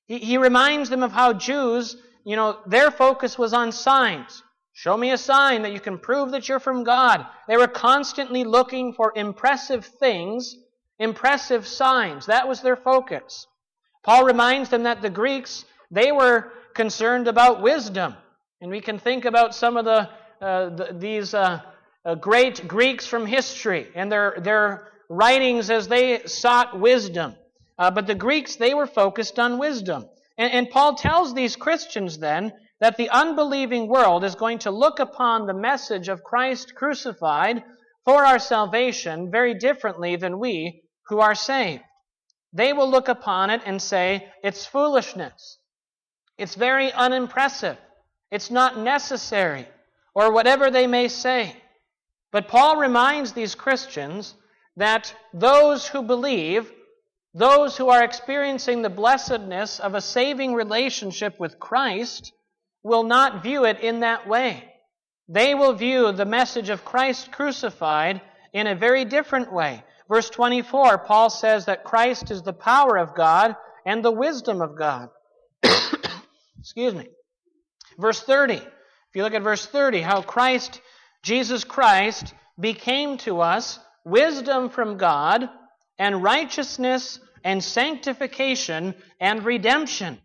He, 0.08 0.18
he 0.18 0.38
reminds 0.38 0.90
them 0.90 1.04
of 1.04 1.14
how 1.14 1.32
Jews, 1.32 1.96
you 2.26 2.36
know, 2.36 2.60
their 2.66 2.92
focus 2.92 3.38
was 3.38 3.54
on 3.54 3.72
signs. 3.72 4.44
Show 4.74 4.98
me 4.98 5.12
a 5.12 5.18
sign 5.18 5.62
that 5.62 5.72
you 5.72 5.80
can 5.80 6.00
prove 6.00 6.32
that 6.32 6.50
you're 6.50 6.60
from 6.60 6.84
God. 6.84 7.26
They 7.48 7.56
were 7.56 7.68
constantly 7.68 8.44
looking 8.44 8.92
for 8.92 9.14
impressive 9.16 9.86
things, 9.86 10.54
impressive 10.98 11.66
signs. 11.66 12.26
That 12.26 12.50
was 12.50 12.62
their 12.62 12.76
focus. 12.76 13.48
Paul 14.04 14.26
reminds 14.26 14.70
them 14.70 14.84
that 14.84 15.02
the 15.02 15.10
Greeks, 15.10 15.64
they 15.92 16.12
were 16.12 16.52
concerned 16.74 17.28
about 17.28 17.62
wisdom. 17.62 18.16
And 18.62 18.72
we 18.72 18.82
can 18.82 19.00
think 19.00 19.26
about 19.26 19.56
some 19.56 19.78
of 19.78 19.86
the, 19.86 20.10
uh, 20.42 20.70
the 20.70 20.96
these 20.98 21.34
uh, 21.34 21.62
uh, 22.06 22.16
great 22.16 22.68
Greeks 22.68 23.06
from 23.06 23.26
history 23.26 23.88
and 23.96 24.12
their, 24.12 24.36
their 24.40 24.92
writings 25.10 25.70
as 25.70 25.88
they 25.88 26.26
sought 26.26 26.80
wisdom. 26.80 27.36
Uh, 27.78 27.92
but 27.92 28.08
the 28.08 28.16
Greeks, 28.16 28.56
they 28.56 28.74
were 28.74 28.88
focused 28.88 29.40
on 29.40 29.58
wisdom. 29.58 30.06
And, 30.38 30.52
and 30.52 30.70
Paul 30.70 30.96
tells 30.96 31.34
these 31.34 31.56
Christians 31.56 32.18
then 32.18 32.52
that 32.80 32.98
the 32.98 33.10
unbelieving 33.10 33.88
world 33.88 34.24
is 34.24 34.36
going 34.36 34.60
to 34.60 34.72
look 34.72 35.00
upon 35.00 35.46
the 35.46 35.54
message 35.54 36.08
of 36.08 36.24
Christ 36.24 36.76
crucified 36.76 37.64
for 38.06 38.26
our 38.26 38.40
salvation 38.40 39.32
very 39.32 39.54
differently 39.54 40.16
than 40.16 40.40
we 40.40 40.84
who 41.08 41.20
are 41.20 41.36
saved. 41.36 41.84
They 42.54 42.74
will 42.74 42.90
look 42.90 43.08
upon 43.08 43.50
it 43.50 43.62
and 43.66 43.82
say, 43.82 44.28
it's 44.44 44.66
foolishness. 44.66 45.59
It's 46.40 46.56
very 46.56 46.92
unimpressive. 46.94 47.78
It's 48.32 48.50
not 48.50 48.80
necessary, 48.80 49.68
or 50.16 50.32
whatever 50.32 50.72
they 50.72 50.88
may 50.88 51.10
say. 51.10 51.54
But 52.32 52.48
Paul 52.48 52.78
reminds 52.78 53.34
these 53.34 53.56
Christians 53.56 54.36
that 54.78 55.14
those 55.34 55.86
who 55.86 56.02
believe, 56.02 56.72
those 57.34 57.76
who 57.76 57.90
are 57.90 58.04
experiencing 58.04 58.82
the 58.82 58.90
blessedness 58.90 59.82
of 59.82 59.96
a 59.96 60.02
saving 60.02 60.54
relationship 60.54 61.38
with 61.40 61.60
Christ, 61.60 62.32
will 62.84 63.04
not 63.04 63.44
view 63.44 63.66
it 63.66 63.82
in 63.82 64.00
that 64.00 64.26
way. 64.26 64.64
They 65.28 65.54
will 65.54 65.74
view 65.74 66.14
the 66.14 66.26
message 66.26 66.70
of 66.70 66.86
Christ 66.86 67.34
crucified 67.34 68.22
in 68.54 68.66
a 68.66 68.76
very 68.76 69.04
different 69.04 69.52
way. 69.52 69.84
Verse 70.08 70.30
24, 70.30 71.00
Paul 71.00 71.30
says 71.30 71.66
that 71.66 71.84
Christ 71.84 72.32
is 72.32 72.44
the 72.44 72.54
power 72.54 72.98
of 72.98 73.14
God 73.14 73.58
and 73.86 74.04
the 74.04 74.12
wisdom 74.12 74.62
of 74.62 74.78
God. 74.78 75.10
Excuse 76.70 76.94
me. 76.94 77.08
Verse 77.98 78.22
30, 78.22 78.54
if 78.54 78.64
you 79.16 79.24
look 79.24 79.34
at 79.34 79.42
verse 79.42 79.66
30, 79.66 80.02
how 80.02 80.22
Christ, 80.22 80.82
Jesus 81.24 81.64
Christ, 81.64 82.36
became 82.60 83.18
to 83.20 83.42
us 83.42 83.80
wisdom 84.06 84.70
from 84.70 84.98
God 85.00 85.50
and 85.98 86.22
righteousness 86.22 87.20
and 87.44 87.64
sanctification 87.64 88.94
and 89.20 89.44
redemption. 89.44 90.20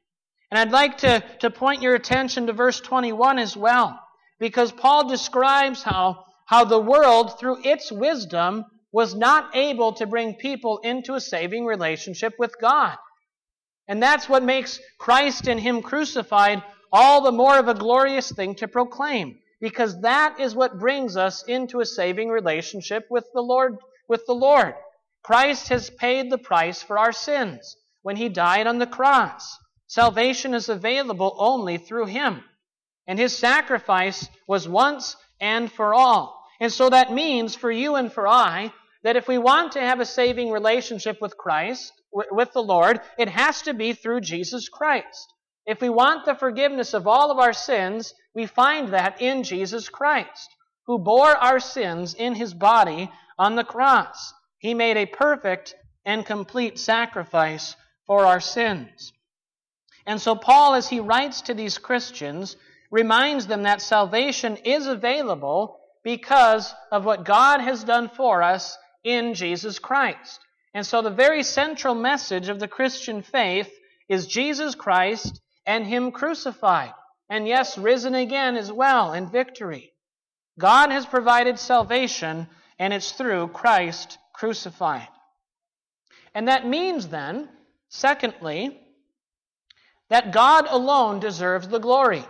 And 0.51 0.59
I'd 0.61 0.71
like 0.71 0.99
to, 0.99 1.25
to 1.41 1.49
point 1.49 1.81
your 1.81 1.95
attention 1.95 2.49
to 2.49 2.53
verse 2.53 2.79
21 2.79 3.39
as 3.39 3.57
well, 3.57 3.99
because 4.39 4.71
Paul 4.71 5.09
describes 5.09 5.83
how, 5.83 6.27
how 6.45 6.67
the 6.67 6.79
world, 6.79 7.41
through 7.41 7.65
its 7.65 7.91
wisdom, 7.91 8.67
was 8.93 9.15
not 9.15 9.57
able 9.57 9.95
to 9.95 10.07
bring 10.07 10.35
people 10.35 10.81
into 10.85 11.15
a 11.15 11.23
saving 11.23 11.65
relationship 11.65 12.35
with 12.39 12.55
God. 12.61 12.99
And 13.87 14.03
that's 14.03 14.29
what 14.29 14.43
makes 14.43 14.81
Christ 14.99 15.47
and 15.47 15.61
Him 15.61 15.83
crucified 15.83 16.63
all 16.93 17.23
the 17.23 17.33
more 17.33 17.59
of 17.59 17.69
a 17.69 17.75
glorious 17.75 18.31
thing 18.31 18.55
to 18.57 18.69
proclaim, 18.69 19.39
because 19.61 20.01
that 20.01 20.39
is 20.41 20.55
what 20.55 20.79
brings 20.79 21.17
us 21.17 21.43
into 21.49 21.81
a 21.81 21.87
saving 21.87 22.29
relationship 22.29 23.07
with 23.11 23.25
the 23.35 23.43
Lord, 23.43 23.77
with 24.09 24.25
the 24.27 24.35
Lord. 24.35 24.75
Christ 25.23 25.69
has 25.69 25.91
paid 25.91 26.31
the 26.31 26.39
price 26.39 26.83
for 26.83 26.99
our 26.99 27.13
sins 27.13 27.77
when 28.03 28.17
He 28.17 28.29
died 28.29 28.67
on 28.67 28.79
the 28.79 28.87
cross. 28.87 29.59
Salvation 29.87 30.55
is 30.55 30.69
available 30.69 31.35
only 31.39 31.79
through 31.79 32.07
Him. 32.07 32.43
And 33.07 33.19
His 33.19 33.37
sacrifice 33.37 34.29
was 34.47 34.69
once 34.69 35.17
and 35.41 35.71
for 35.71 35.95
all. 35.95 36.43
And 36.61 36.73
so 36.73 36.89
that 36.91 37.13
means 37.13 37.55
for 37.55 37.71
you 37.71 37.97
and 37.97 38.13
for 38.13 38.27
I 38.29 38.73
that 39.05 39.17
if 39.17 39.29
we 39.29 39.39
want 39.39 39.73
to 39.73 39.81
have 39.81 40.01
a 40.01 40.07
saving 40.07 40.51
relationship 40.51 41.21
with 41.21 41.37
Christ, 41.37 41.93
with 42.13 42.53
the 42.53 42.63
Lord, 42.63 43.01
it 43.19 43.29
has 43.29 43.63
to 43.63 43.75
be 43.75 43.93
through 43.93 44.23
Jesus 44.23 44.69
Christ. 44.69 45.33
If 45.67 45.81
we 45.81 45.91
want 45.91 46.25
the 46.25 46.35
forgiveness 46.35 46.95
of 46.95 47.07
all 47.07 47.31
of 47.31 47.39
our 47.39 47.53
sins, 47.53 48.15
we 48.35 48.47
find 48.47 48.89
that 48.89 49.21
in 49.21 49.43
Jesus 49.45 49.89
Christ, 49.89 50.49
who 50.87 50.99
bore 50.99 51.37
our 51.37 51.61
sins 51.61 52.15
in 52.15 52.35
His 52.35 52.55
body 52.55 53.11
on 53.39 53.57
the 53.57 53.65
cross. 53.65 54.33
He 54.59 54.75
made 54.75 54.97
a 54.97 55.07
perfect 55.07 55.75
and 56.05 56.25
complete 56.25 56.79
sacrifice 56.79 57.77
for 58.07 58.25
our 58.25 58.41
sins. 58.41 59.13
And 60.07 60.21
so, 60.21 60.35
Paul, 60.35 60.75
as 60.75 60.89
he 60.89 61.01
writes 61.01 61.43
to 61.43 61.55
these 61.55 61.79
Christians, 61.79 62.57
reminds 62.91 63.47
them 63.47 63.63
that 63.63 63.81
salvation 63.81 64.57
is 64.59 64.87
available 64.87 65.81
because 66.03 66.75
of 66.93 67.05
what 67.07 67.25
God 67.25 67.61
has 67.61 67.85
done 67.85 68.11
for 68.11 68.43
us 68.43 68.77
in 69.05 69.35
Jesus 69.35 69.79
Christ. 69.79 70.41
And 70.73 70.85
so, 70.85 71.03
the 71.03 71.11
very 71.11 71.45
central 71.45 71.95
message 71.95 72.49
of 72.49 72.59
the 72.59 72.67
Christian 72.67 73.23
faith 73.23 73.71
is 74.09 74.27
Jesus 74.27 74.75
Christ 74.75 75.41
and 75.67 75.87
Him 75.87 76.11
crucified. 76.11 76.93
And 77.29 77.47
yes, 77.47 77.79
risen 77.79 78.15
again 78.15 78.57
as 78.57 78.73
well 78.73 79.13
in 79.13 79.31
victory. 79.31 79.93
God 80.59 80.91
has 80.91 81.07
provided 81.07 81.59
salvation, 81.59 82.49
and 82.79 82.93
it's 82.93 83.13
through 83.13 83.49
Christ 83.49 84.19
crucified. 84.33 85.09
And 86.35 86.49
that 86.49 86.67
means 86.67 87.09
then, 87.09 87.49
secondly, 87.89 88.79
that 90.11 90.33
God 90.33 90.67
alone 90.69 91.21
deserves 91.21 91.69
the 91.69 91.79
glory. 91.79 92.25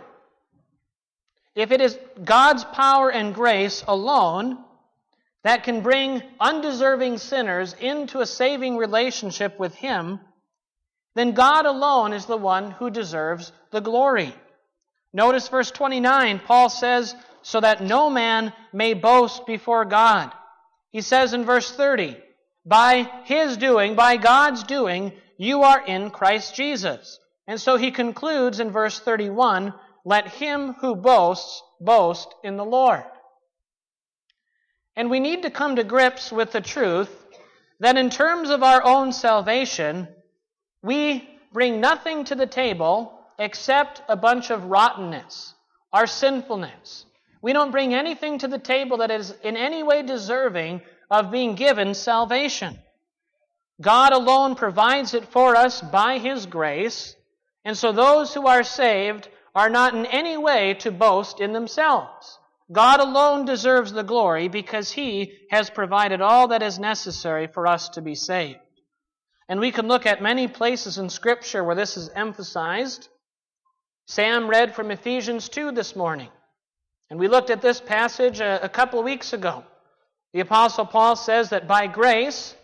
If 1.55 1.71
it 1.71 1.81
is 1.81 1.97
God's 2.23 2.63
power 2.63 3.11
and 3.11 3.33
grace 3.33 3.83
alone 3.87 4.64
that 5.45 5.63
can 5.63 5.81
bring 5.81 6.23
undeserving 6.39 7.19
sinners 7.19 7.75
into 7.79 8.19
a 8.19 8.25
saving 8.25 8.77
relationship 8.77 9.59
with 9.59 9.75
Him, 9.75 10.19
then 11.13 11.33
God 11.33 11.67
alone 11.67 12.13
is 12.13 12.25
the 12.25 12.35
one 12.35 12.71
who 12.71 12.89
deserves 12.89 13.51
the 13.71 13.79
glory. 13.79 14.33
Notice 15.13 15.47
verse 15.47 15.69
29, 15.69 16.39
Paul 16.39 16.69
says, 16.69 17.15
so 17.43 17.61
that 17.61 17.83
no 17.83 18.09
man 18.09 18.53
may 18.73 18.95
boast 18.95 19.45
before 19.45 19.85
God. 19.85 20.31
He 20.91 21.01
says 21.01 21.33
in 21.35 21.45
verse 21.45 21.71
30, 21.71 22.17
by 22.65 23.07
his 23.25 23.55
doing, 23.55 23.93
by 23.93 24.17
God's 24.17 24.63
doing, 24.63 25.13
you 25.37 25.61
are 25.61 25.85
in 25.85 26.09
Christ 26.09 26.55
Jesus. 26.55 27.19
And 27.47 27.61
so 27.61 27.77
he 27.77 27.91
concludes 27.91 28.59
in 28.59 28.71
verse 28.71 28.99
31, 28.99 29.75
let 30.05 30.27
him 30.27 30.73
who 30.81 30.95
boasts 30.95 31.61
boast 31.79 32.33
in 32.43 32.57
the 32.57 32.65
Lord. 32.65 33.03
And 34.95 35.09
we 35.09 35.19
need 35.19 35.43
to 35.43 35.49
come 35.49 35.75
to 35.75 35.83
grips 35.83 36.31
with 36.31 36.51
the 36.51 36.61
truth 36.61 37.25
that 37.79 37.97
in 37.97 38.09
terms 38.09 38.49
of 38.49 38.63
our 38.63 38.81
own 38.83 39.11
salvation, 39.11 40.07
we 40.81 41.29
bring 41.51 41.81
nothing 41.81 42.23
to 42.25 42.35
the 42.35 42.47
table 42.47 43.19
except 43.37 44.01
a 44.07 44.15
bunch 44.15 44.49
of 44.49 44.65
rottenness, 44.65 45.53
our 45.91 46.07
sinfulness. 46.07 47.05
We 47.41 47.53
don't 47.53 47.71
bring 47.71 47.93
anything 47.93 48.39
to 48.39 48.47
the 48.47 48.59
table 48.59 48.97
that 48.97 49.11
is 49.11 49.35
in 49.43 49.57
any 49.57 49.83
way 49.83 50.03
deserving 50.03 50.81
of 51.11 51.31
being 51.31 51.55
given 51.55 51.93
salvation. 51.93 52.79
God 53.81 54.13
alone 54.13 54.55
provides 54.55 55.13
it 55.13 55.25
for 55.25 55.55
us 55.55 55.81
by 55.81 56.17
His 56.17 56.45
grace, 56.45 57.15
and 57.65 57.77
so 57.77 57.91
those 57.91 58.33
who 58.33 58.47
are 58.47 58.63
saved 58.63 59.27
are 59.53 59.69
not 59.69 59.93
in 59.93 60.05
any 60.05 60.37
way 60.37 60.75
to 60.75 60.91
boast 60.91 61.41
in 61.41 61.51
themselves. 61.51 62.39
God 62.71 62.99
alone 62.99 63.45
deserves 63.45 63.93
the 63.93 64.03
glory 64.03 64.47
because 64.47 64.91
He 64.91 65.33
has 65.51 65.69
provided 65.69 66.21
all 66.21 66.47
that 66.47 66.63
is 66.63 66.79
necessary 66.79 67.47
for 67.47 67.67
us 67.67 67.89
to 67.89 68.01
be 68.01 68.15
saved. 68.15 68.59
And 69.47 69.59
we 69.59 69.71
can 69.71 69.87
look 69.87 70.05
at 70.05 70.21
many 70.21 70.47
places 70.47 70.97
in 70.97 71.09
Scripture 71.09 71.63
where 71.63 71.75
this 71.75 71.97
is 71.97 72.09
emphasized. 72.15 73.07
Sam 74.07 74.49
read 74.49 74.73
from 74.73 74.89
Ephesians 74.89 75.49
2 75.49 75.71
this 75.71 75.95
morning. 75.95 76.29
And 77.09 77.19
we 77.19 77.27
looked 77.27 77.51
at 77.51 77.61
this 77.61 77.79
passage 77.79 78.39
a, 78.39 78.63
a 78.63 78.69
couple 78.69 79.03
weeks 79.03 79.33
ago. 79.33 79.63
The 80.33 80.39
Apostle 80.39 80.85
Paul 80.85 81.15
says 81.15 81.51
that 81.51 81.67
by 81.67 81.85
grace, 81.85 82.55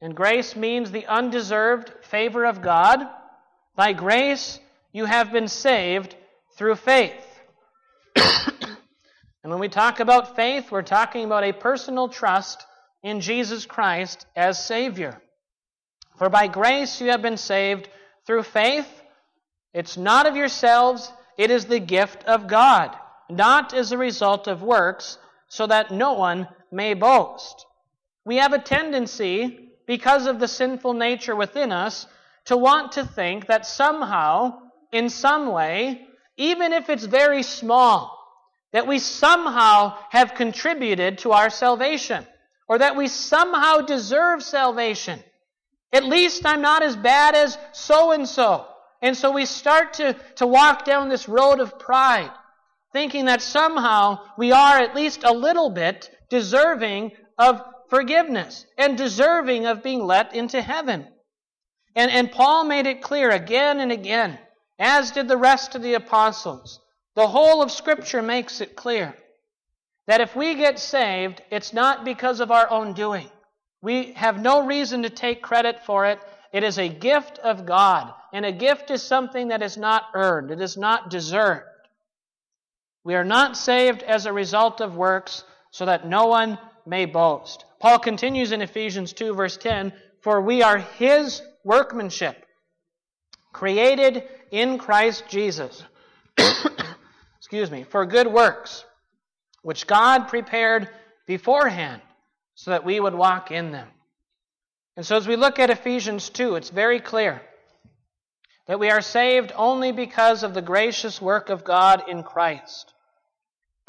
and 0.00 0.16
grace 0.16 0.56
means 0.56 0.90
the 0.90 1.06
undeserved 1.06 1.92
favor 2.02 2.44
of 2.44 2.60
God, 2.60 3.00
by 3.76 3.92
grace 3.92 4.58
you 4.92 5.04
have 5.04 5.32
been 5.32 5.48
saved 5.48 6.16
through 6.56 6.76
faith. 6.76 7.33
And 9.44 9.50
when 9.50 9.60
we 9.60 9.68
talk 9.68 10.00
about 10.00 10.36
faith, 10.36 10.72
we're 10.72 10.80
talking 10.80 11.26
about 11.26 11.44
a 11.44 11.52
personal 11.52 12.08
trust 12.08 12.64
in 13.02 13.20
Jesus 13.20 13.66
Christ 13.66 14.24
as 14.34 14.64
Savior. 14.64 15.20
For 16.16 16.30
by 16.30 16.46
grace 16.46 16.98
you 16.98 17.10
have 17.10 17.20
been 17.20 17.36
saved 17.36 17.90
through 18.26 18.44
faith. 18.44 18.88
It's 19.74 19.98
not 19.98 20.24
of 20.24 20.34
yourselves, 20.34 21.12
it 21.36 21.50
is 21.50 21.66
the 21.66 21.78
gift 21.78 22.24
of 22.24 22.46
God, 22.46 22.96
not 23.28 23.74
as 23.74 23.92
a 23.92 23.98
result 23.98 24.46
of 24.46 24.62
works, 24.62 25.18
so 25.48 25.66
that 25.66 25.90
no 25.90 26.14
one 26.14 26.48
may 26.72 26.94
boast. 26.94 27.66
We 28.24 28.36
have 28.36 28.54
a 28.54 28.58
tendency, 28.58 29.68
because 29.86 30.26
of 30.26 30.40
the 30.40 30.48
sinful 30.48 30.94
nature 30.94 31.36
within 31.36 31.70
us, 31.70 32.06
to 32.46 32.56
want 32.56 32.92
to 32.92 33.04
think 33.04 33.48
that 33.48 33.66
somehow, 33.66 34.58
in 34.90 35.10
some 35.10 35.48
way, 35.52 36.06
even 36.38 36.72
if 36.72 36.88
it's 36.88 37.04
very 37.04 37.42
small, 37.42 38.23
that 38.74 38.88
we 38.88 38.98
somehow 38.98 39.96
have 40.10 40.34
contributed 40.34 41.18
to 41.18 41.30
our 41.30 41.48
salvation, 41.48 42.26
or 42.68 42.78
that 42.78 42.96
we 42.96 43.06
somehow 43.06 43.78
deserve 43.78 44.42
salvation. 44.42 45.20
At 45.92 46.04
least 46.04 46.44
I'm 46.44 46.60
not 46.60 46.82
as 46.82 46.96
bad 46.96 47.36
as 47.36 47.56
so 47.72 48.10
and 48.10 48.28
so. 48.28 48.66
And 49.00 49.16
so 49.16 49.30
we 49.30 49.46
start 49.46 49.94
to, 49.94 50.16
to 50.36 50.46
walk 50.48 50.84
down 50.84 51.08
this 51.08 51.28
road 51.28 51.60
of 51.60 51.78
pride, 51.78 52.32
thinking 52.92 53.26
that 53.26 53.42
somehow 53.42 54.18
we 54.36 54.50
are 54.50 54.78
at 54.78 54.96
least 54.96 55.22
a 55.22 55.32
little 55.32 55.70
bit 55.70 56.10
deserving 56.28 57.12
of 57.38 57.62
forgiveness 57.90 58.66
and 58.76 58.98
deserving 58.98 59.66
of 59.66 59.84
being 59.84 60.04
let 60.04 60.34
into 60.34 60.60
heaven. 60.60 61.06
And, 61.94 62.10
and 62.10 62.32
Paul 62.32 62.64
made 62.64 62.88
it 62.88 63.02
clear 63.02 63.30
again 63.30 63.78
and 63.78 63.92
again, 63.92 64.36
as 64.80 65.12
did 65.12 65.28
the 65.28 65.36
rest 65.36 65.76
of 65.76 65.82
the 65.82 65.94
apostles, 65.94 66.80
the 67.14 67.26
whole 67.26 67.62
of 67.62 67.70
Scripture 67.70 68.22
makes 68.22 68.60
it 68.60 68.76
clear 68.76 69.14
that 70.06 70.20
if 70.20 70.34
we 70.34 70.54
get 70.54 70.78
saved, 70.78 71.40
it's 71.50 71.72
not 71.72 72.04
because 72.04 72.40
of 72.40 72.50
our 72.50 72.68
own 72.70 72.92
doing. 72.92 73.28
We 73.80 74.12
have 74.14 74.40
no 74.40 74.66
reason 74.66 75.02
to 75.02 75.10
take 75.10 75.42
credit 75.42 75.84
for 75.84 76.06
it. 76.06 76.18
It 76.52 76.62
is 76.62 76.78
a 76.78 76.88
gift 76.88 77.38
of 77.38 77.66
God, 77.66 78.12
and 78.32 78.44
a 78.44 78.52
gift 78.52 78.90
is 78.90 79.02
something 79.02 79.48
that 79.48 79.62
is 79.62 79.76
not 79.76 80.04
earned, 80.14 80.50
it 80.50 80.60
is 80.60 80.76
not 80.76 81.10
deserved. 81.10 81.64
We 83.04 83.14
are 83.14 83.24
not 83.24 83.56
saved 83.56 84.02
as 84.02 84.26
a 84.26 84.32
result 84.32 84.80
of 84.80 84.96
works, 84.96 85.44
so 85.70 85.86
that 85.86 86.06
no 86.06 86.26
one 86.26 86.58
may 86.86 87.04
boast. 87.04 87.64
Paul 87.80 87.98
continues 87.98 88.52
in 88.52 88.62
Ephesians 88.62 89.12
2, 89.12 89.34
verse 89.34 89.56
10 89.56 89.92
For 90.20 90.40
we 90.40 90.62
are 90.62 90.78
his 90.78 91.42
workmanship, 91.64 92.46
created 93.52 94.24
in 94.50 94.78
Christ 94.78 95.24
Jesus 95.28 95.82
excuse 97.44 97.70
me, 97.70 97.84
for 97.84 98.06
good 98.06 98.26
works, 98.26 98.86
which 99.60 99.86
God 99.86 100.28
prepared 100.28 100.88
beforehand 101.26 102.00
so 102.54 102.70
that 102.70 102.86
we 102.86 102.98
would 102.98 103.14
walk 103.14 103.50
in 103.50 103.70
them. 103.70 103.86
And 104.96 105.04
so 105.04 105.18
as 105.18 105.28
we 105.28 105.36
look 105.36 105.58
at 105.58 105.68
Ephesians 105.68 106.30
2, 106.30 106.54
it's 106.54 106.70
very 106.70 107.00
clear 107.00 107.42
that 108.66 108.80
we 108.80 108.88
are 108.88 109.02
saved 109.02 109.52
only 109.56 109.92
because 109.92 110.42
of 110.42 110.54
the 110.54 110.62
gracious 110.62 111.20
work 111.20 111.50
of 111.50 111.64
God 111.64 112.08
in 112.08 112.22
Christ. 112.22 112.94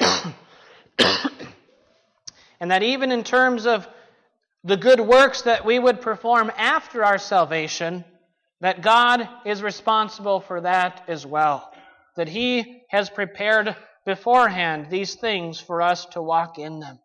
and 0.00 0.26
that 2.60 2.82
even 2.82 3.10
in 3.10 3.24
terms 3.24 3.66
of 3.66 3.88
the 4.64 4.76
good 4.76 5.00
works 5.00 5.40
that 5.42 5.64
we 5.64 5.78
would 5.78 6.02
perform 6.02 6.52
after 6.58 7.02
our 7.02 7.16
salvation, 7.16 8.04
that 8.60 8.82
God 8.82 9.26
is 9.46 9.62
responsible 9.62 10.40
for 10.40 10.60
that 10.60 11.04
as 11.08 11.24
well 11.24 11.72
that 12.16 12.28
He 12.28 12.82
has 12.88 13.10
prepared 13.10 13.76
beforehand 14.04 14.88
these 14.90 15.14
things 15.14 15.60
for 15.60 15.82
us 15.82 16.06
to 16.06 16.22
walk 16.22 16.58
in 16.58 16.80
them. 16.80 16.98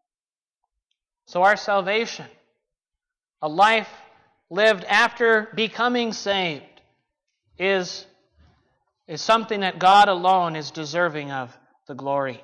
So, 1.25 1.43
our 1.43 1.57
salvation, 1.57 2.25
a 3.41 3.47
life 3.47 3.89
lived 4.49 4.83
after 4.85 5.49
becoming 5.55 6.13
saved, 6.13 6.63
is, 7.57 8.05
is 9.07 9.21
something 9.21 9.61
that 9.61 9.79
God 9.79 10.09
alone 10.09 10.55
is 10.55 10.71
deserving 10.71 11.31
of 11.31 11.55
the 11.87 11.95
glory. 11.95 12.43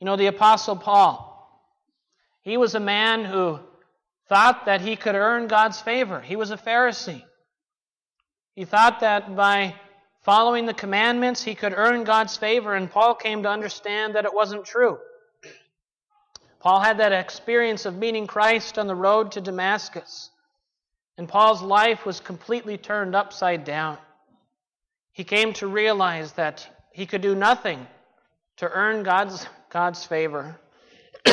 You 0.00 0.06
know, 0.06 0.16
the 0.16 0.26
Apostle 0.26 0.76
Paul, 0.76 1.28
he 2.42 2.56
was 2.56 2.74
a 2.74 2.80
man 2.80 3.24
who 3.24 3.60
thought 4.28 4.66
that 4.66 4.80
he 4.80 4.96
could 4.96 5.14
earn 5.14 5.46
God's 5.46 5.80
favor. 5.80 6.20
He 6.20 6.36
was 6.36 6.50
a 6.50 6.56
Pharisee. 6.56 7.22
He 8.54 8.64
thought 8.64 9.00
that 9.00 9.34
by 9.36 9.74
following 10.22 10.66
the 10.66 10.74
commandments, 10.74 11.42
he 11.42 11.54
could 11.54 11.74
earn 11.76 12.04
God's 12.04 12.36
favor, 12.36 12.74
and 12.74 12.90
Paul 12.90 13.14
came 13.14 13.42
to 13.42 13.48
understand 13.48 14.14
that 14.14 14.24
it 14.24 14.34
wasn't 14.34 14.64
true. 14.64 14.98
Paul 16.60 16.80
had 16.80 16.98
that 16.98 17.12
experience 17.12 17.86
of 17.86 17.96
meeting 17.96 18.28
Christ 18.28 18.78
on 18.78 18.86
the 18.86 18.94
road 18.94 19.32
to 19.32 19.40
Damascus, 19.40 20.30
and 21.18 21.28
Paul's 21.28 21.60
life 21.60 22.06
was 22.06 22.20
completely 22.20 22.78
turned 22.78 23.16
upside 23.16 23.64
down. 23.64 23.98
He 25.12 25.24
came 25.24 25.52
to 25.54 25.66
realize 25.66 26.32
that 26.34 26.66
he 26.92 27.04
could 27.04 27.20
do 27.20 27.34
nothing 27.34 27.86
to 28.58 28.70
earn 28.70 29.02
God's, 29.02 29.46
God's 29.70 30.06
favor. 30.06 30.56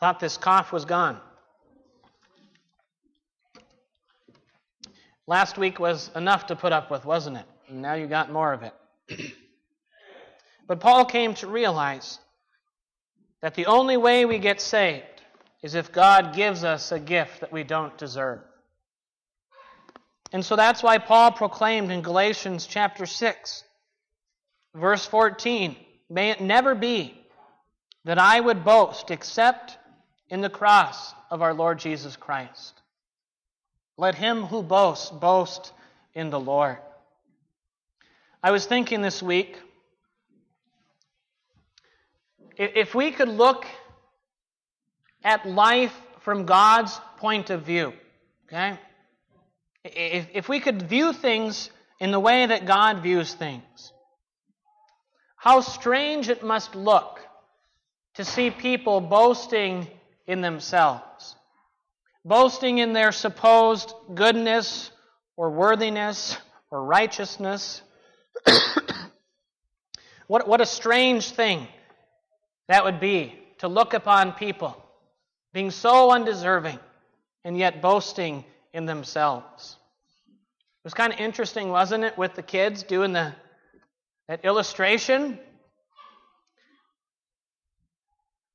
Thought 0.00 0.20
this 0.20 0.36
cough 0.36 0.72
was 0.72 0.84
gone. 0.86 1.20
Last 5.26 5.56
week 5.56 5.78
was 5.78 6.10
enough 6.14 6.46
to 6.46 6.56
put 6.56 6.72
up 6.72 6.90
with, 6.90 7.04
wasn't 7.04 7.38
it? 7.38 7.46
And 7.68 7.80
now 7.80 7.94
you 7.94 8.06
got 8.06 8.30
more 8.30 8.52
of 8.52 8.62
it. 8.62 8.74
but 10.66 10.80
Paul 10.80 11.06
came 11.06 11.34
to 11.34 11.46
realize 11.46 12.18
that 13.40 13.54
the 13.54 13.66
only 13.66 13.96
way 13.96 14.24
we 14.26 14.38
get 14.38 14.60
saved 14.60 15.04
is 15.62 15.74
if 15.74 15.92
God 15.92 16.34
gives 16.34 16.62
us 16.62 16.92
a 16.92 17.00
gift 17.00 17.40
that 17.40 17.52
we 17.52 17.64
don't 17.64 17.96
deserve. 17.96 18.40
And 20.32 20.44
so 20.44 20.56
that's 20.56 20.82
why 20.82 20.98
Paul 20.98 21.30
proclaimed 21.32 21.90
in 21.90 22.02
Galatians 22.02 22.66
chapter 22.66 23.06
6, 23.06 23.64
verse 24.74 25.06
14 25.06 25.76
May 26.10 26.30
it 26.30 26.40
never 26.40 26.74
be 26.74 27.18
that 28.04 28.18
I 28.18 28.38
would 28.40 28.62
boast 28.62 29.10
except 29.10 29.78
in 30.28 30.42
the 30.42 30.50
cross 30.50 31.14
of 31.30 31.40
our 31.40 31.54
Lord 31.54 31.78
Jesus 31.78 32.16
Christ. 32.16 32.82
Let 33.96 34.14
him 34.14 34.42
who 34.42 34.62
boasts 34.62 35.10
boast 35.10 35.72
in 36.14 36.30
the 36.30 36.40
Lord. 36.40 36.78
I 38.42 38.50
was 38.50 38.66
thinking 38.66 39.02
this 39.02 39.22
week 39.22 39.56
if 42.56 42.94
we 42.94 43.10
could 43.10 43.28
look 43.28 43.66
at 45.22 45.46
life 45.46 45.94
from 46.20 46.44
God's 46.44 46.98
point 47.18 47.50
of 47.50 47.62
view, 47.62 47.92
okay? 48.46 48.78
If, 49.84 50.28
if 50.32 50.48
we 50.48 50.60
could 50.60 50.82
view 50.82 51.12
things 51.12 51.70
in 52.00 52.10
the 52.10 52.20
way 52.20 52.46
that 52.46 52.66
God 52.66 53.02
views 53.02 53.32
things, 53.34 53.92
how 55.36 55.60
strange 55.60 56.28
it 56.28 56.42
must 56.42 56.74
look 56.74 57.20
to 58.14 58.24
see 58.24 58.50
people 58.50 59.00
boasting 59.00 59.86
in 60.26 60.40
themselves, 60.40 61.36
boasting 62.24 62.78
in 62.78 62.92
their 62.92 63.12
supposed 63.12 63.92
goodness 64.14 64.90
or 65.36 65.50
worthiness 65.50 66.36
or 66.70 66.84
righteousness. 66.84 67.82
what, 70.26 70.48
what 70.48 70.60
a 70.60 70.66
strange 70.66 71.30
thing 71.30 71.66
that 72.68 72.84
would 72.84 73.00
be 73.00 73.38
to 73.58 73.68
look 73.68 73.94
upon 73.94 74.32
people 74.32 74.76
being 75.52 75.70
so 75.70 76.10
undeserving 76.10 76.78
and 77.44 77.56
yet 77.56 77.80
boasting 77.80 78.44
in 78.72 78.86
themselves. 78.86 79.76
It 80.28 80.84
was 80.84 80.94
kind 80.94 81.12
of 81.12 81.20
interesting, 81.20 81.68
wasn't 81.68 82.04
it, 82.04 82.18
with 82.18 82.34
the 82.34 82.42
kids 82.42 82.82
doing 82.82 83.12
the 83.12 83.34
that 84.28 84.44
illustration? 84.44 85.38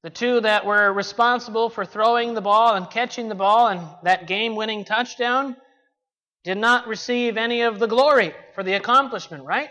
The 0.02 0.10
two 0.10 0.40
that 0.42 0.66
were 0.66 0.94
responsible 0.94 1.70
for 1.70 1.84
throwing 1.84 2.34
the 2.34 2.42
ball 2.42 2.76
and 2.76 2.90
catching 2.90 3.28
the 3.28 3.36
ball 3.36 3.68
and 3.68 3.82
that 4.04 4.28
game 4.28 4.56
winning 4.56 4.86
touchdown 4.86 5.58
did 6.46 6.58
not 6.58 6.88
receive 6.88 7.36
any 7.36 7.64
of 7.64 7.80
the 7.80 7.88
glory 7.88 8.34
for 8.56 8.64
the 8.64 8.74
accomplishment, 8.74 9.44
right? 9.44 9.70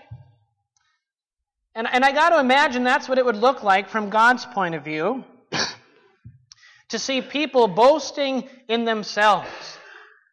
And, 1.74 1.88
and 1.90 2.04
I 2.04 2.12
got 2.12 2.30
to 2.30 2.40
imagine 2.40 2.84
that's 2.84 3.08
what 3.08 3.16
it 3.16 3.24
would 3.24 3.36
look 3.36 3.62
like 3.62 3.88
from 3.88 4.10
God's 4.10 4.44
point 4.44 4.74
of 4.74 4.84
view 4.84 5.24
to 6.90 6.98
see 6.98 7.22
people 7.22 7.66
boasting 7.66 8.46
in 8.68 8.84
themselves, 8.84 9.78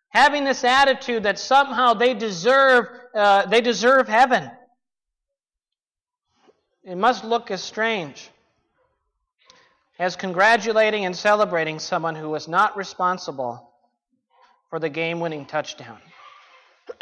having 0.09 0.43
this 0.43 0.65
attitude 0.65 1.23
that 1.23 1.39
somehow 1.39 1.93
they 1.93 2.13
deserve, 2.13 2.87
uh, 3.13 3.45
they 3.45 3.61
deserve 3.61 4.09
heaven. 4.09 4.51
It 6.83 6.97
must 6.97 7.23
look 7.23 7.49
as 7.49 7.63
strange 7.63 8.29
as 9.97 10.15
congratulating 10.15 11.05
and 11.05 11.15
celebrating 11.15 11.79
someone 11.79 12.15
who 12.15 12.29
was 12.29 12.47
not 12.47 12.75
responsible 12.75 13.71
for 14.69 14.79
the 14.79 14.89
game 14.89 15.19
winning 15.19 15.45
touchdown. 15.45 15.99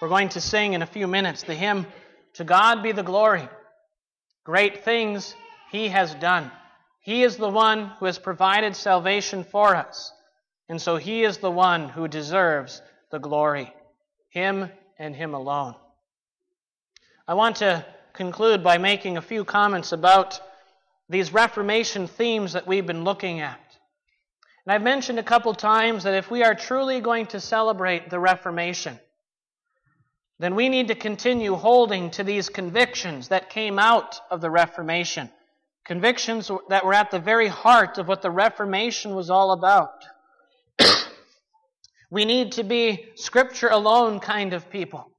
We're 0.00 0.08
going 0.08 0.28
to 0.30 0.40
sing 0.40 0.74
in 0.74 0.82
a 0.82 0.86
few 0.86 1.06
minutes 1.06 1.42
the 1.42 1.54
hymn, 1.54 1.86
To 2.34 2.44
God 2.44 2.82
Be 2.82 2.92
the 2.92 3.02
Glory. 3.02 3.48
Great 4.44 4.84
things 4.84 5.34
He 5.72 5.88
has 5.88 6.14
done. 6.14 6.50
He 7.00 7.22
is 7.22 7.36
the 7.36 7.48
one 7.48 7.88
who 7.98 8.06
has 8.06 8.18
provided 8.18 8.76
salvation 8.76 9.44
for 9.44 9.74
us. 9.74 10.12
And 10.68 10.80
so 10.80 10.96
He 10.96 11.24
is 11.24 11.38
the 11.38 11.50
one 11.50 11.88
who 11.88 12.06
deserves 12.06 12.80
the 13.10 13.18
glory. 13.18 13.74
Him 14.28 14.70
and 14.98 15.16
Him 15.16 15.34
alone. 15.34 15.74
I 17.26 17.34
want 17.34 17.56
to 17.56 17.84
conclude 18.12 18.62
by 18.62 18.78
making 18.78 19.16
a 19.16 19.22
few 19.22 19.44
comments 19.44 19.92
about 19.92 20.40
these 21.10 21.32
Reformation 21.32 22.06
themes 22.06 22.52
that 22.52 22.68
we've 22.68 22.86
been 22.86 23.02
looking 23.02 23.40
at. 23.40 23.58
And 24.64 24.72
I've 24.72 24.82
mentioned 24.82 25.18
a 25.18 25.24
couple 25.24 25.52
times 25.54 26.04
that 26.04 26.14
if 26.14 26.30
we 26.30 26.44
are 26.44 26.54
truly 26.54 27.00
going 27.00 27.26
to 27.26 27.40
celebrate 27.40 28.08
the 28.08 28.20
Reformation, 28.20 28.98
then 30.38 30.54
we 30.54 30.68
need 30.68 30.88
to 30.88 30.94
continue 30.94 31.56
holding 31.56 32.10
to 32.12 32.22
these 32.22 32.48
convictions 32.48 33.28
that 33.28 33.50
came 33.50 33.78
out 33.78 34.20
of 34.30 34.40
the 34.40 34.50
Reformation. 34.50 35.28
Convictions 35.84 36.48
that 36.68 36.84
were 36.84 36.94
at 36.94 37.10
the 37.10 37.18
very 37.18 37.48
heart 37.48 37.98
of 37.98 38.06
what 38.06 38.22
the 38.22 38.30
Reformation 38.30 39.16
was 39.16 39.30
all 39.30 39.50
about. 39.50 40.04
we 42.10 42.24
need 42.24 42.52
to 42.52 42.62
be 42.62 43.06
Scripture 43.16 43.68
alone 43.68 44.20
kind 44.20 44.52
of 44.52 44.70
people. 44.70 45.10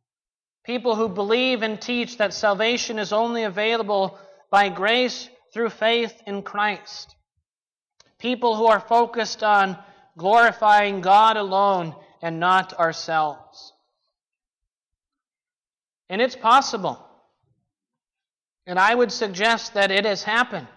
People 0.63 0.95
who 0.95 1.10
believe 1.10 1.63
and 1.63 1.82
teach 1.82 2.17
that 2.17 2.34
salvation 2.34 2.97
is 2.97 3.12
only 3.12 3.43
available 3.43 4.17
by 4.49 4.69
grace 4.69 5.27
through 5.51 5.69
faith 5.69 6.21
in 6.25 6.41
Christ. 6.41 7.15
People 8.17 8.55
who 8.55 8.67
are 8.67 8.79
focused 8.79 9.43
on 9.43 9.77
glorifying 10.17 11.01
God 11.01 11.37
alone 11.37 11.95
and 12.21 12.39
not 12.39 12.73
ourselves. 12.73 13.73
And 16.09 16.21
it's 16.21 16.35
possible. 16.35 17.03
And 18.67 18.77
I 18.77 18.93
would 18.93 19.11
suggest 19.11 19.73
that 19.73 19.91
it 19.91 20.05
has 20.05 20.23
happened. 20.23 20.67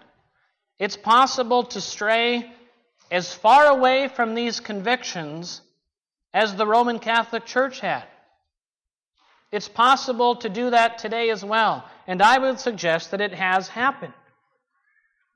It's 0.78 0.96
possible 0.96 1.64
to 1.64 1.80
stray 1.80 2.50
as 3.10 3.32
far 3.32 3.66
away 3.66 4.08
from 4.08 4.34
these 4.34 4.60
convictions 4.60 5.60
as 6.32 6.56
the 6.56 6.66
Roman 6.66 6.98
Catholic 6.98 7.44
Church 7.44 7.80
had. 7.80 8.04
It's 9.52 9.68
possible 9.68 10.34
to 10.36 10.48
do 10.48 10.70
that 10.70 10.98
today 10.98 11.30
as 11.30 11.44
well. 11.44 11.84
And 12.08 12.20
I 12.20 12.38
would 12.38 12.58
suggest 12.58 13.12
that 13.12 13.20
it 13.20 13.34
has 13.34 13.68
happened. 13.68 14.14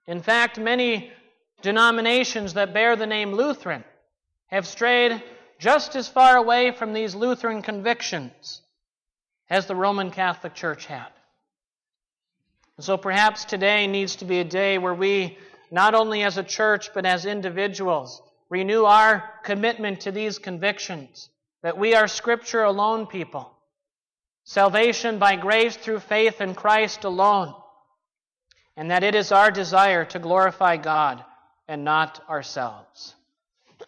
In 0.08 0.22
fact, 0.22 0.58
many 0.58 1.12
denominations 1.60 2.54
that 2.54 2.72
bear 2.72 2.96
the 2.96 3.06
name 3.06 3.34
Lutheran 3.34 3.84
have 4.46 4.66
strayed 4.66 5.22
just 5.58 5.96
as 5.96 6.08
far 6.08 6.38
away 6.38 6.70
from 6.70 6.94
these 6.94 7.14
Lutheran 7.14 7.60
convictions 7.60 8.62
as 9.50 9.66
the 9.66 9.76
Roman 9.76 10.10
Catholic 10.10 10.54
Church 10.54 10.86
had. 10.86 11.08
So 12.80 12.96
perhaps 12.96 13.44
today 13.44 13.86
needs 13.86 14.16
to 14.16 14.24
be 14.24 14.40
a 14.40 14.44
day 14.44 14.78
where 14.78 14.94
we, 14.94 15.36
not 15.70 15.94
only 15.94 16.22
as 16.22 16.38
a 16.38 16.42
church, 16.42 16.94
but 16.94 17.04
as 17.04 17.26
individuals, 17.26 18.22
renew 18.48 18.84
our 18.84 19.28
commitment 19.42 20.00
to 20.02 20.12
these 20.12 20.38
convictions 20.38 21.28
that 21.62 21.76
we 21.76 21.94
are 21.94 22.08
Scripture 22.08 22.62
alone 22.62 23.06
people. 23.06 23.52
Salvation 24.44 25.18
by 25.18 25.36
grace 25.36 25.76
through 25.76 26.00
faith 26.00 26.40
in 26.40 26.54
Christ 26.54 27.04
alone 27.04 27.54
and 28.78 28.92
that 28.92 29.02
it 29.02 29.16
is 29.16 29.32
our 29.32 29.50
desire 29.50 30.04
to 30.04 30.20
glorify 30.20 30.76
God 30.76 31.24
and 31.66 31.84
not 31.84 32.22
ourselves. 32.30 33.16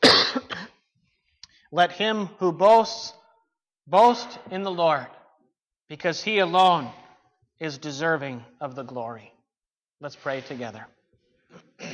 Let 1.73 1.93
him 1.93 2.27
who 2.41 2.51
boasts 2.51 3.15
boast 3.87 4.41
in 4.51 4.65
the 4.65 4.71
Lord, 4.71 5.07
because 5.89 6.21
he 6.21 6.41
alone 6.41 6.91
is 7.61 7.79
deserving 7.79 8.45
of 8.61 8.75
the 8.75 8.83
glory. 8.83 9.33
Let's 10.01 10.17
pray 10.17 10.41
together. 10.41 10.85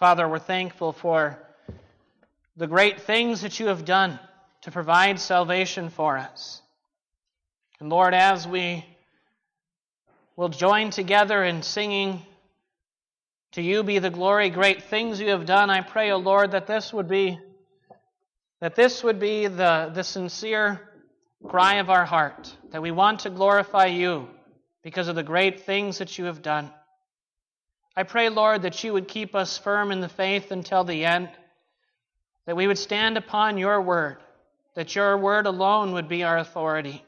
Father, 0.00 0.28
we're 0.28 0.40
thankful 0.40 0.92
for 0.92 1.38
the 2.56 2.66
great 2.66 3.02
things 3.02 3.42
that 3.42 3.60
you 3.60 3.68
have 3.68 3.84
done 3.84 4.18
to 4.62 4.72
provide 4.72 5.20
salvation 5.20 5.90
for 5.90 6.18
us. 6.18 6.60
And 7.78 7.88
Lord, 7.88 8.14
as 8.14 8.48
we 8.48 8.84
will 10.36 10.50
join 10.50 10.90
together 10.90 11.42
in 11.42 11.62
singing, 11.62 12.22
To 13.52 13.62
you 13.62 13.82
be 13.82 13.98
the 13.98 14.10
glory, 14.10 14.50
great 14.50 14.84
things 14.84 15.20
you 15.20 15.30
have 15.30 15.46
done. 15.46 15.70
I 15.70 15.80
pray, 15.80 16.10
O 16.10 16.18
Lord, 16.18 16.52
that 16.52 16.66
this 16.66 16.92
would 16.92 17.08
be 17.08 17.38
that 18.60 18.74
this 18.74 19.04
would 19.04 19.20
be 19.20 19.48
the, 19.48 19.90
the 19.94 20.02
sincere 20.02 20.80
cry 21.46 21.74
of 21.74 21.90
our 21.90 22.06
heart, 22.06 22.54
that 22.70 22.80
we 22.80 22.90
want 22.90 23.20
to 23.20 23.30
glorify 23.30 23.86
you 23.86 24.28
because 24.82 25.08
of 25.08 25.14
the 25.14 25.22
great 25.22 25.60
things 25.60 25.98
that 25.98 26.16
you 26.16 26.24
have 26.24 26.40
done. 26.40 26.70
I 27.94 28.04
pray, 28.04 28.30
Lord, 28.30 28.62
that 28.62 28.82
you 28.82 28.92
would 28.94 29.08
keep 29.08 29.34
us 29.34 29.58
firm 29.58 29.92
in 29.92 30.00
the 30.00 30.08
faith 30.08 30.52
until 30.52 30.84
the 30.84 31.04
end, 31.04 31.28
that 32.46 32.56
we 32.56 32.66
would 32.66 32.78
stand 32.78 33.18
upon 33.18 33.58
your 33.58 33.80
word, 33.82 34.18
that 34.74 34.94
your 34.94 35.18
word 35.18 35.46
alone 35.46 35.92
would 35.92 36.08
be 36.08 36.24
our 36.24 36.38
authority. 36.38 37.04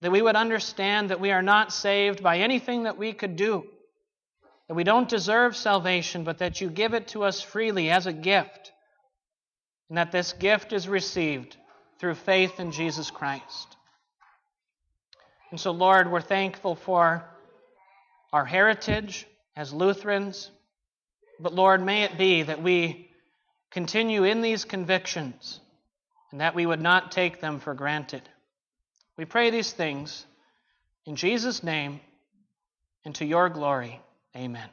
That 0.00 0.12
we 0.12 0.22
would 0.22 0.36
understand 0.36 1.10
that 1.10 1.20
we 1.20 1.32
are 1.32 1.42
not 1.42 1.72
saved 1.72 2.22
by 2.22 2.38
anything 2.38 2.84
that 2.84 2.98
we 2.98 3.12
could 3.12 3.36
do. 3.36 3.64
That 4.68 4.74
we 4.74 4.84
don't 4.84 5.08
deserve 5.08 5.56
salvation, 5.56 6.24
but 6.24 6.38
that 6.38 6.60
you 6.60 6.68
give 6.68 6.94
it 6.94 7.08
to 7.08 7.24
us 7.24 7.40
freely 7.40 7.90
as 7.90 8.06
a 8.06 8.12
gift. 8.12 8.72
And 9.88 9.98
that 9.98 10.12
this 10.12 10.34
gift 10.34 10.72
is 10.72 10.86
received 10.86 11.56
through 11.98 12.14
faith 12.14 12.60
in 12.60 12.70
Jesus 12.70 13.10
Christ. 13.10 13.76
And 15.50 15.58
so, 15.58 15.70
Lord, 15.70 16.10
we're 16.10 16.20
thankful 16.20 16.74
for 16.74 17.24
our 18.32 18.44
heritage 18.44 19.26
as 19.56 19.72
Lutherans. 19.72 20.50
But, 21.40 21.54
Lord, 21.54 21.82
may 21.82 22.02
it 22.02 22.18
be 22.18 22.42
that 22.42 22.62
we 22.62 23.10
continue 23.70 24.24
in 24.24 24.42
these 24.42 24.64
convictions 24.64 25.60
and 26.30 26.40
that 26.40 26.54
we 26.54 26.66
would 26.66 26.82
not 26.82 27.10
take 27.10 27.40
them 27.40 27.58
for 27.58 27.74
granted. 27.74 28.22
We 29.18 29.24
pray 29.24 29.50
these 29.50 29.72
things 29.72 30.24
in 31.04 31.16
Jesus' 31.16 31.62
name 31.62 32.00
and 33.04 33.14
to 33.16 33.24
your 33.24 33.48
glory. 33.48 34.00
Amen. 34.36 34.68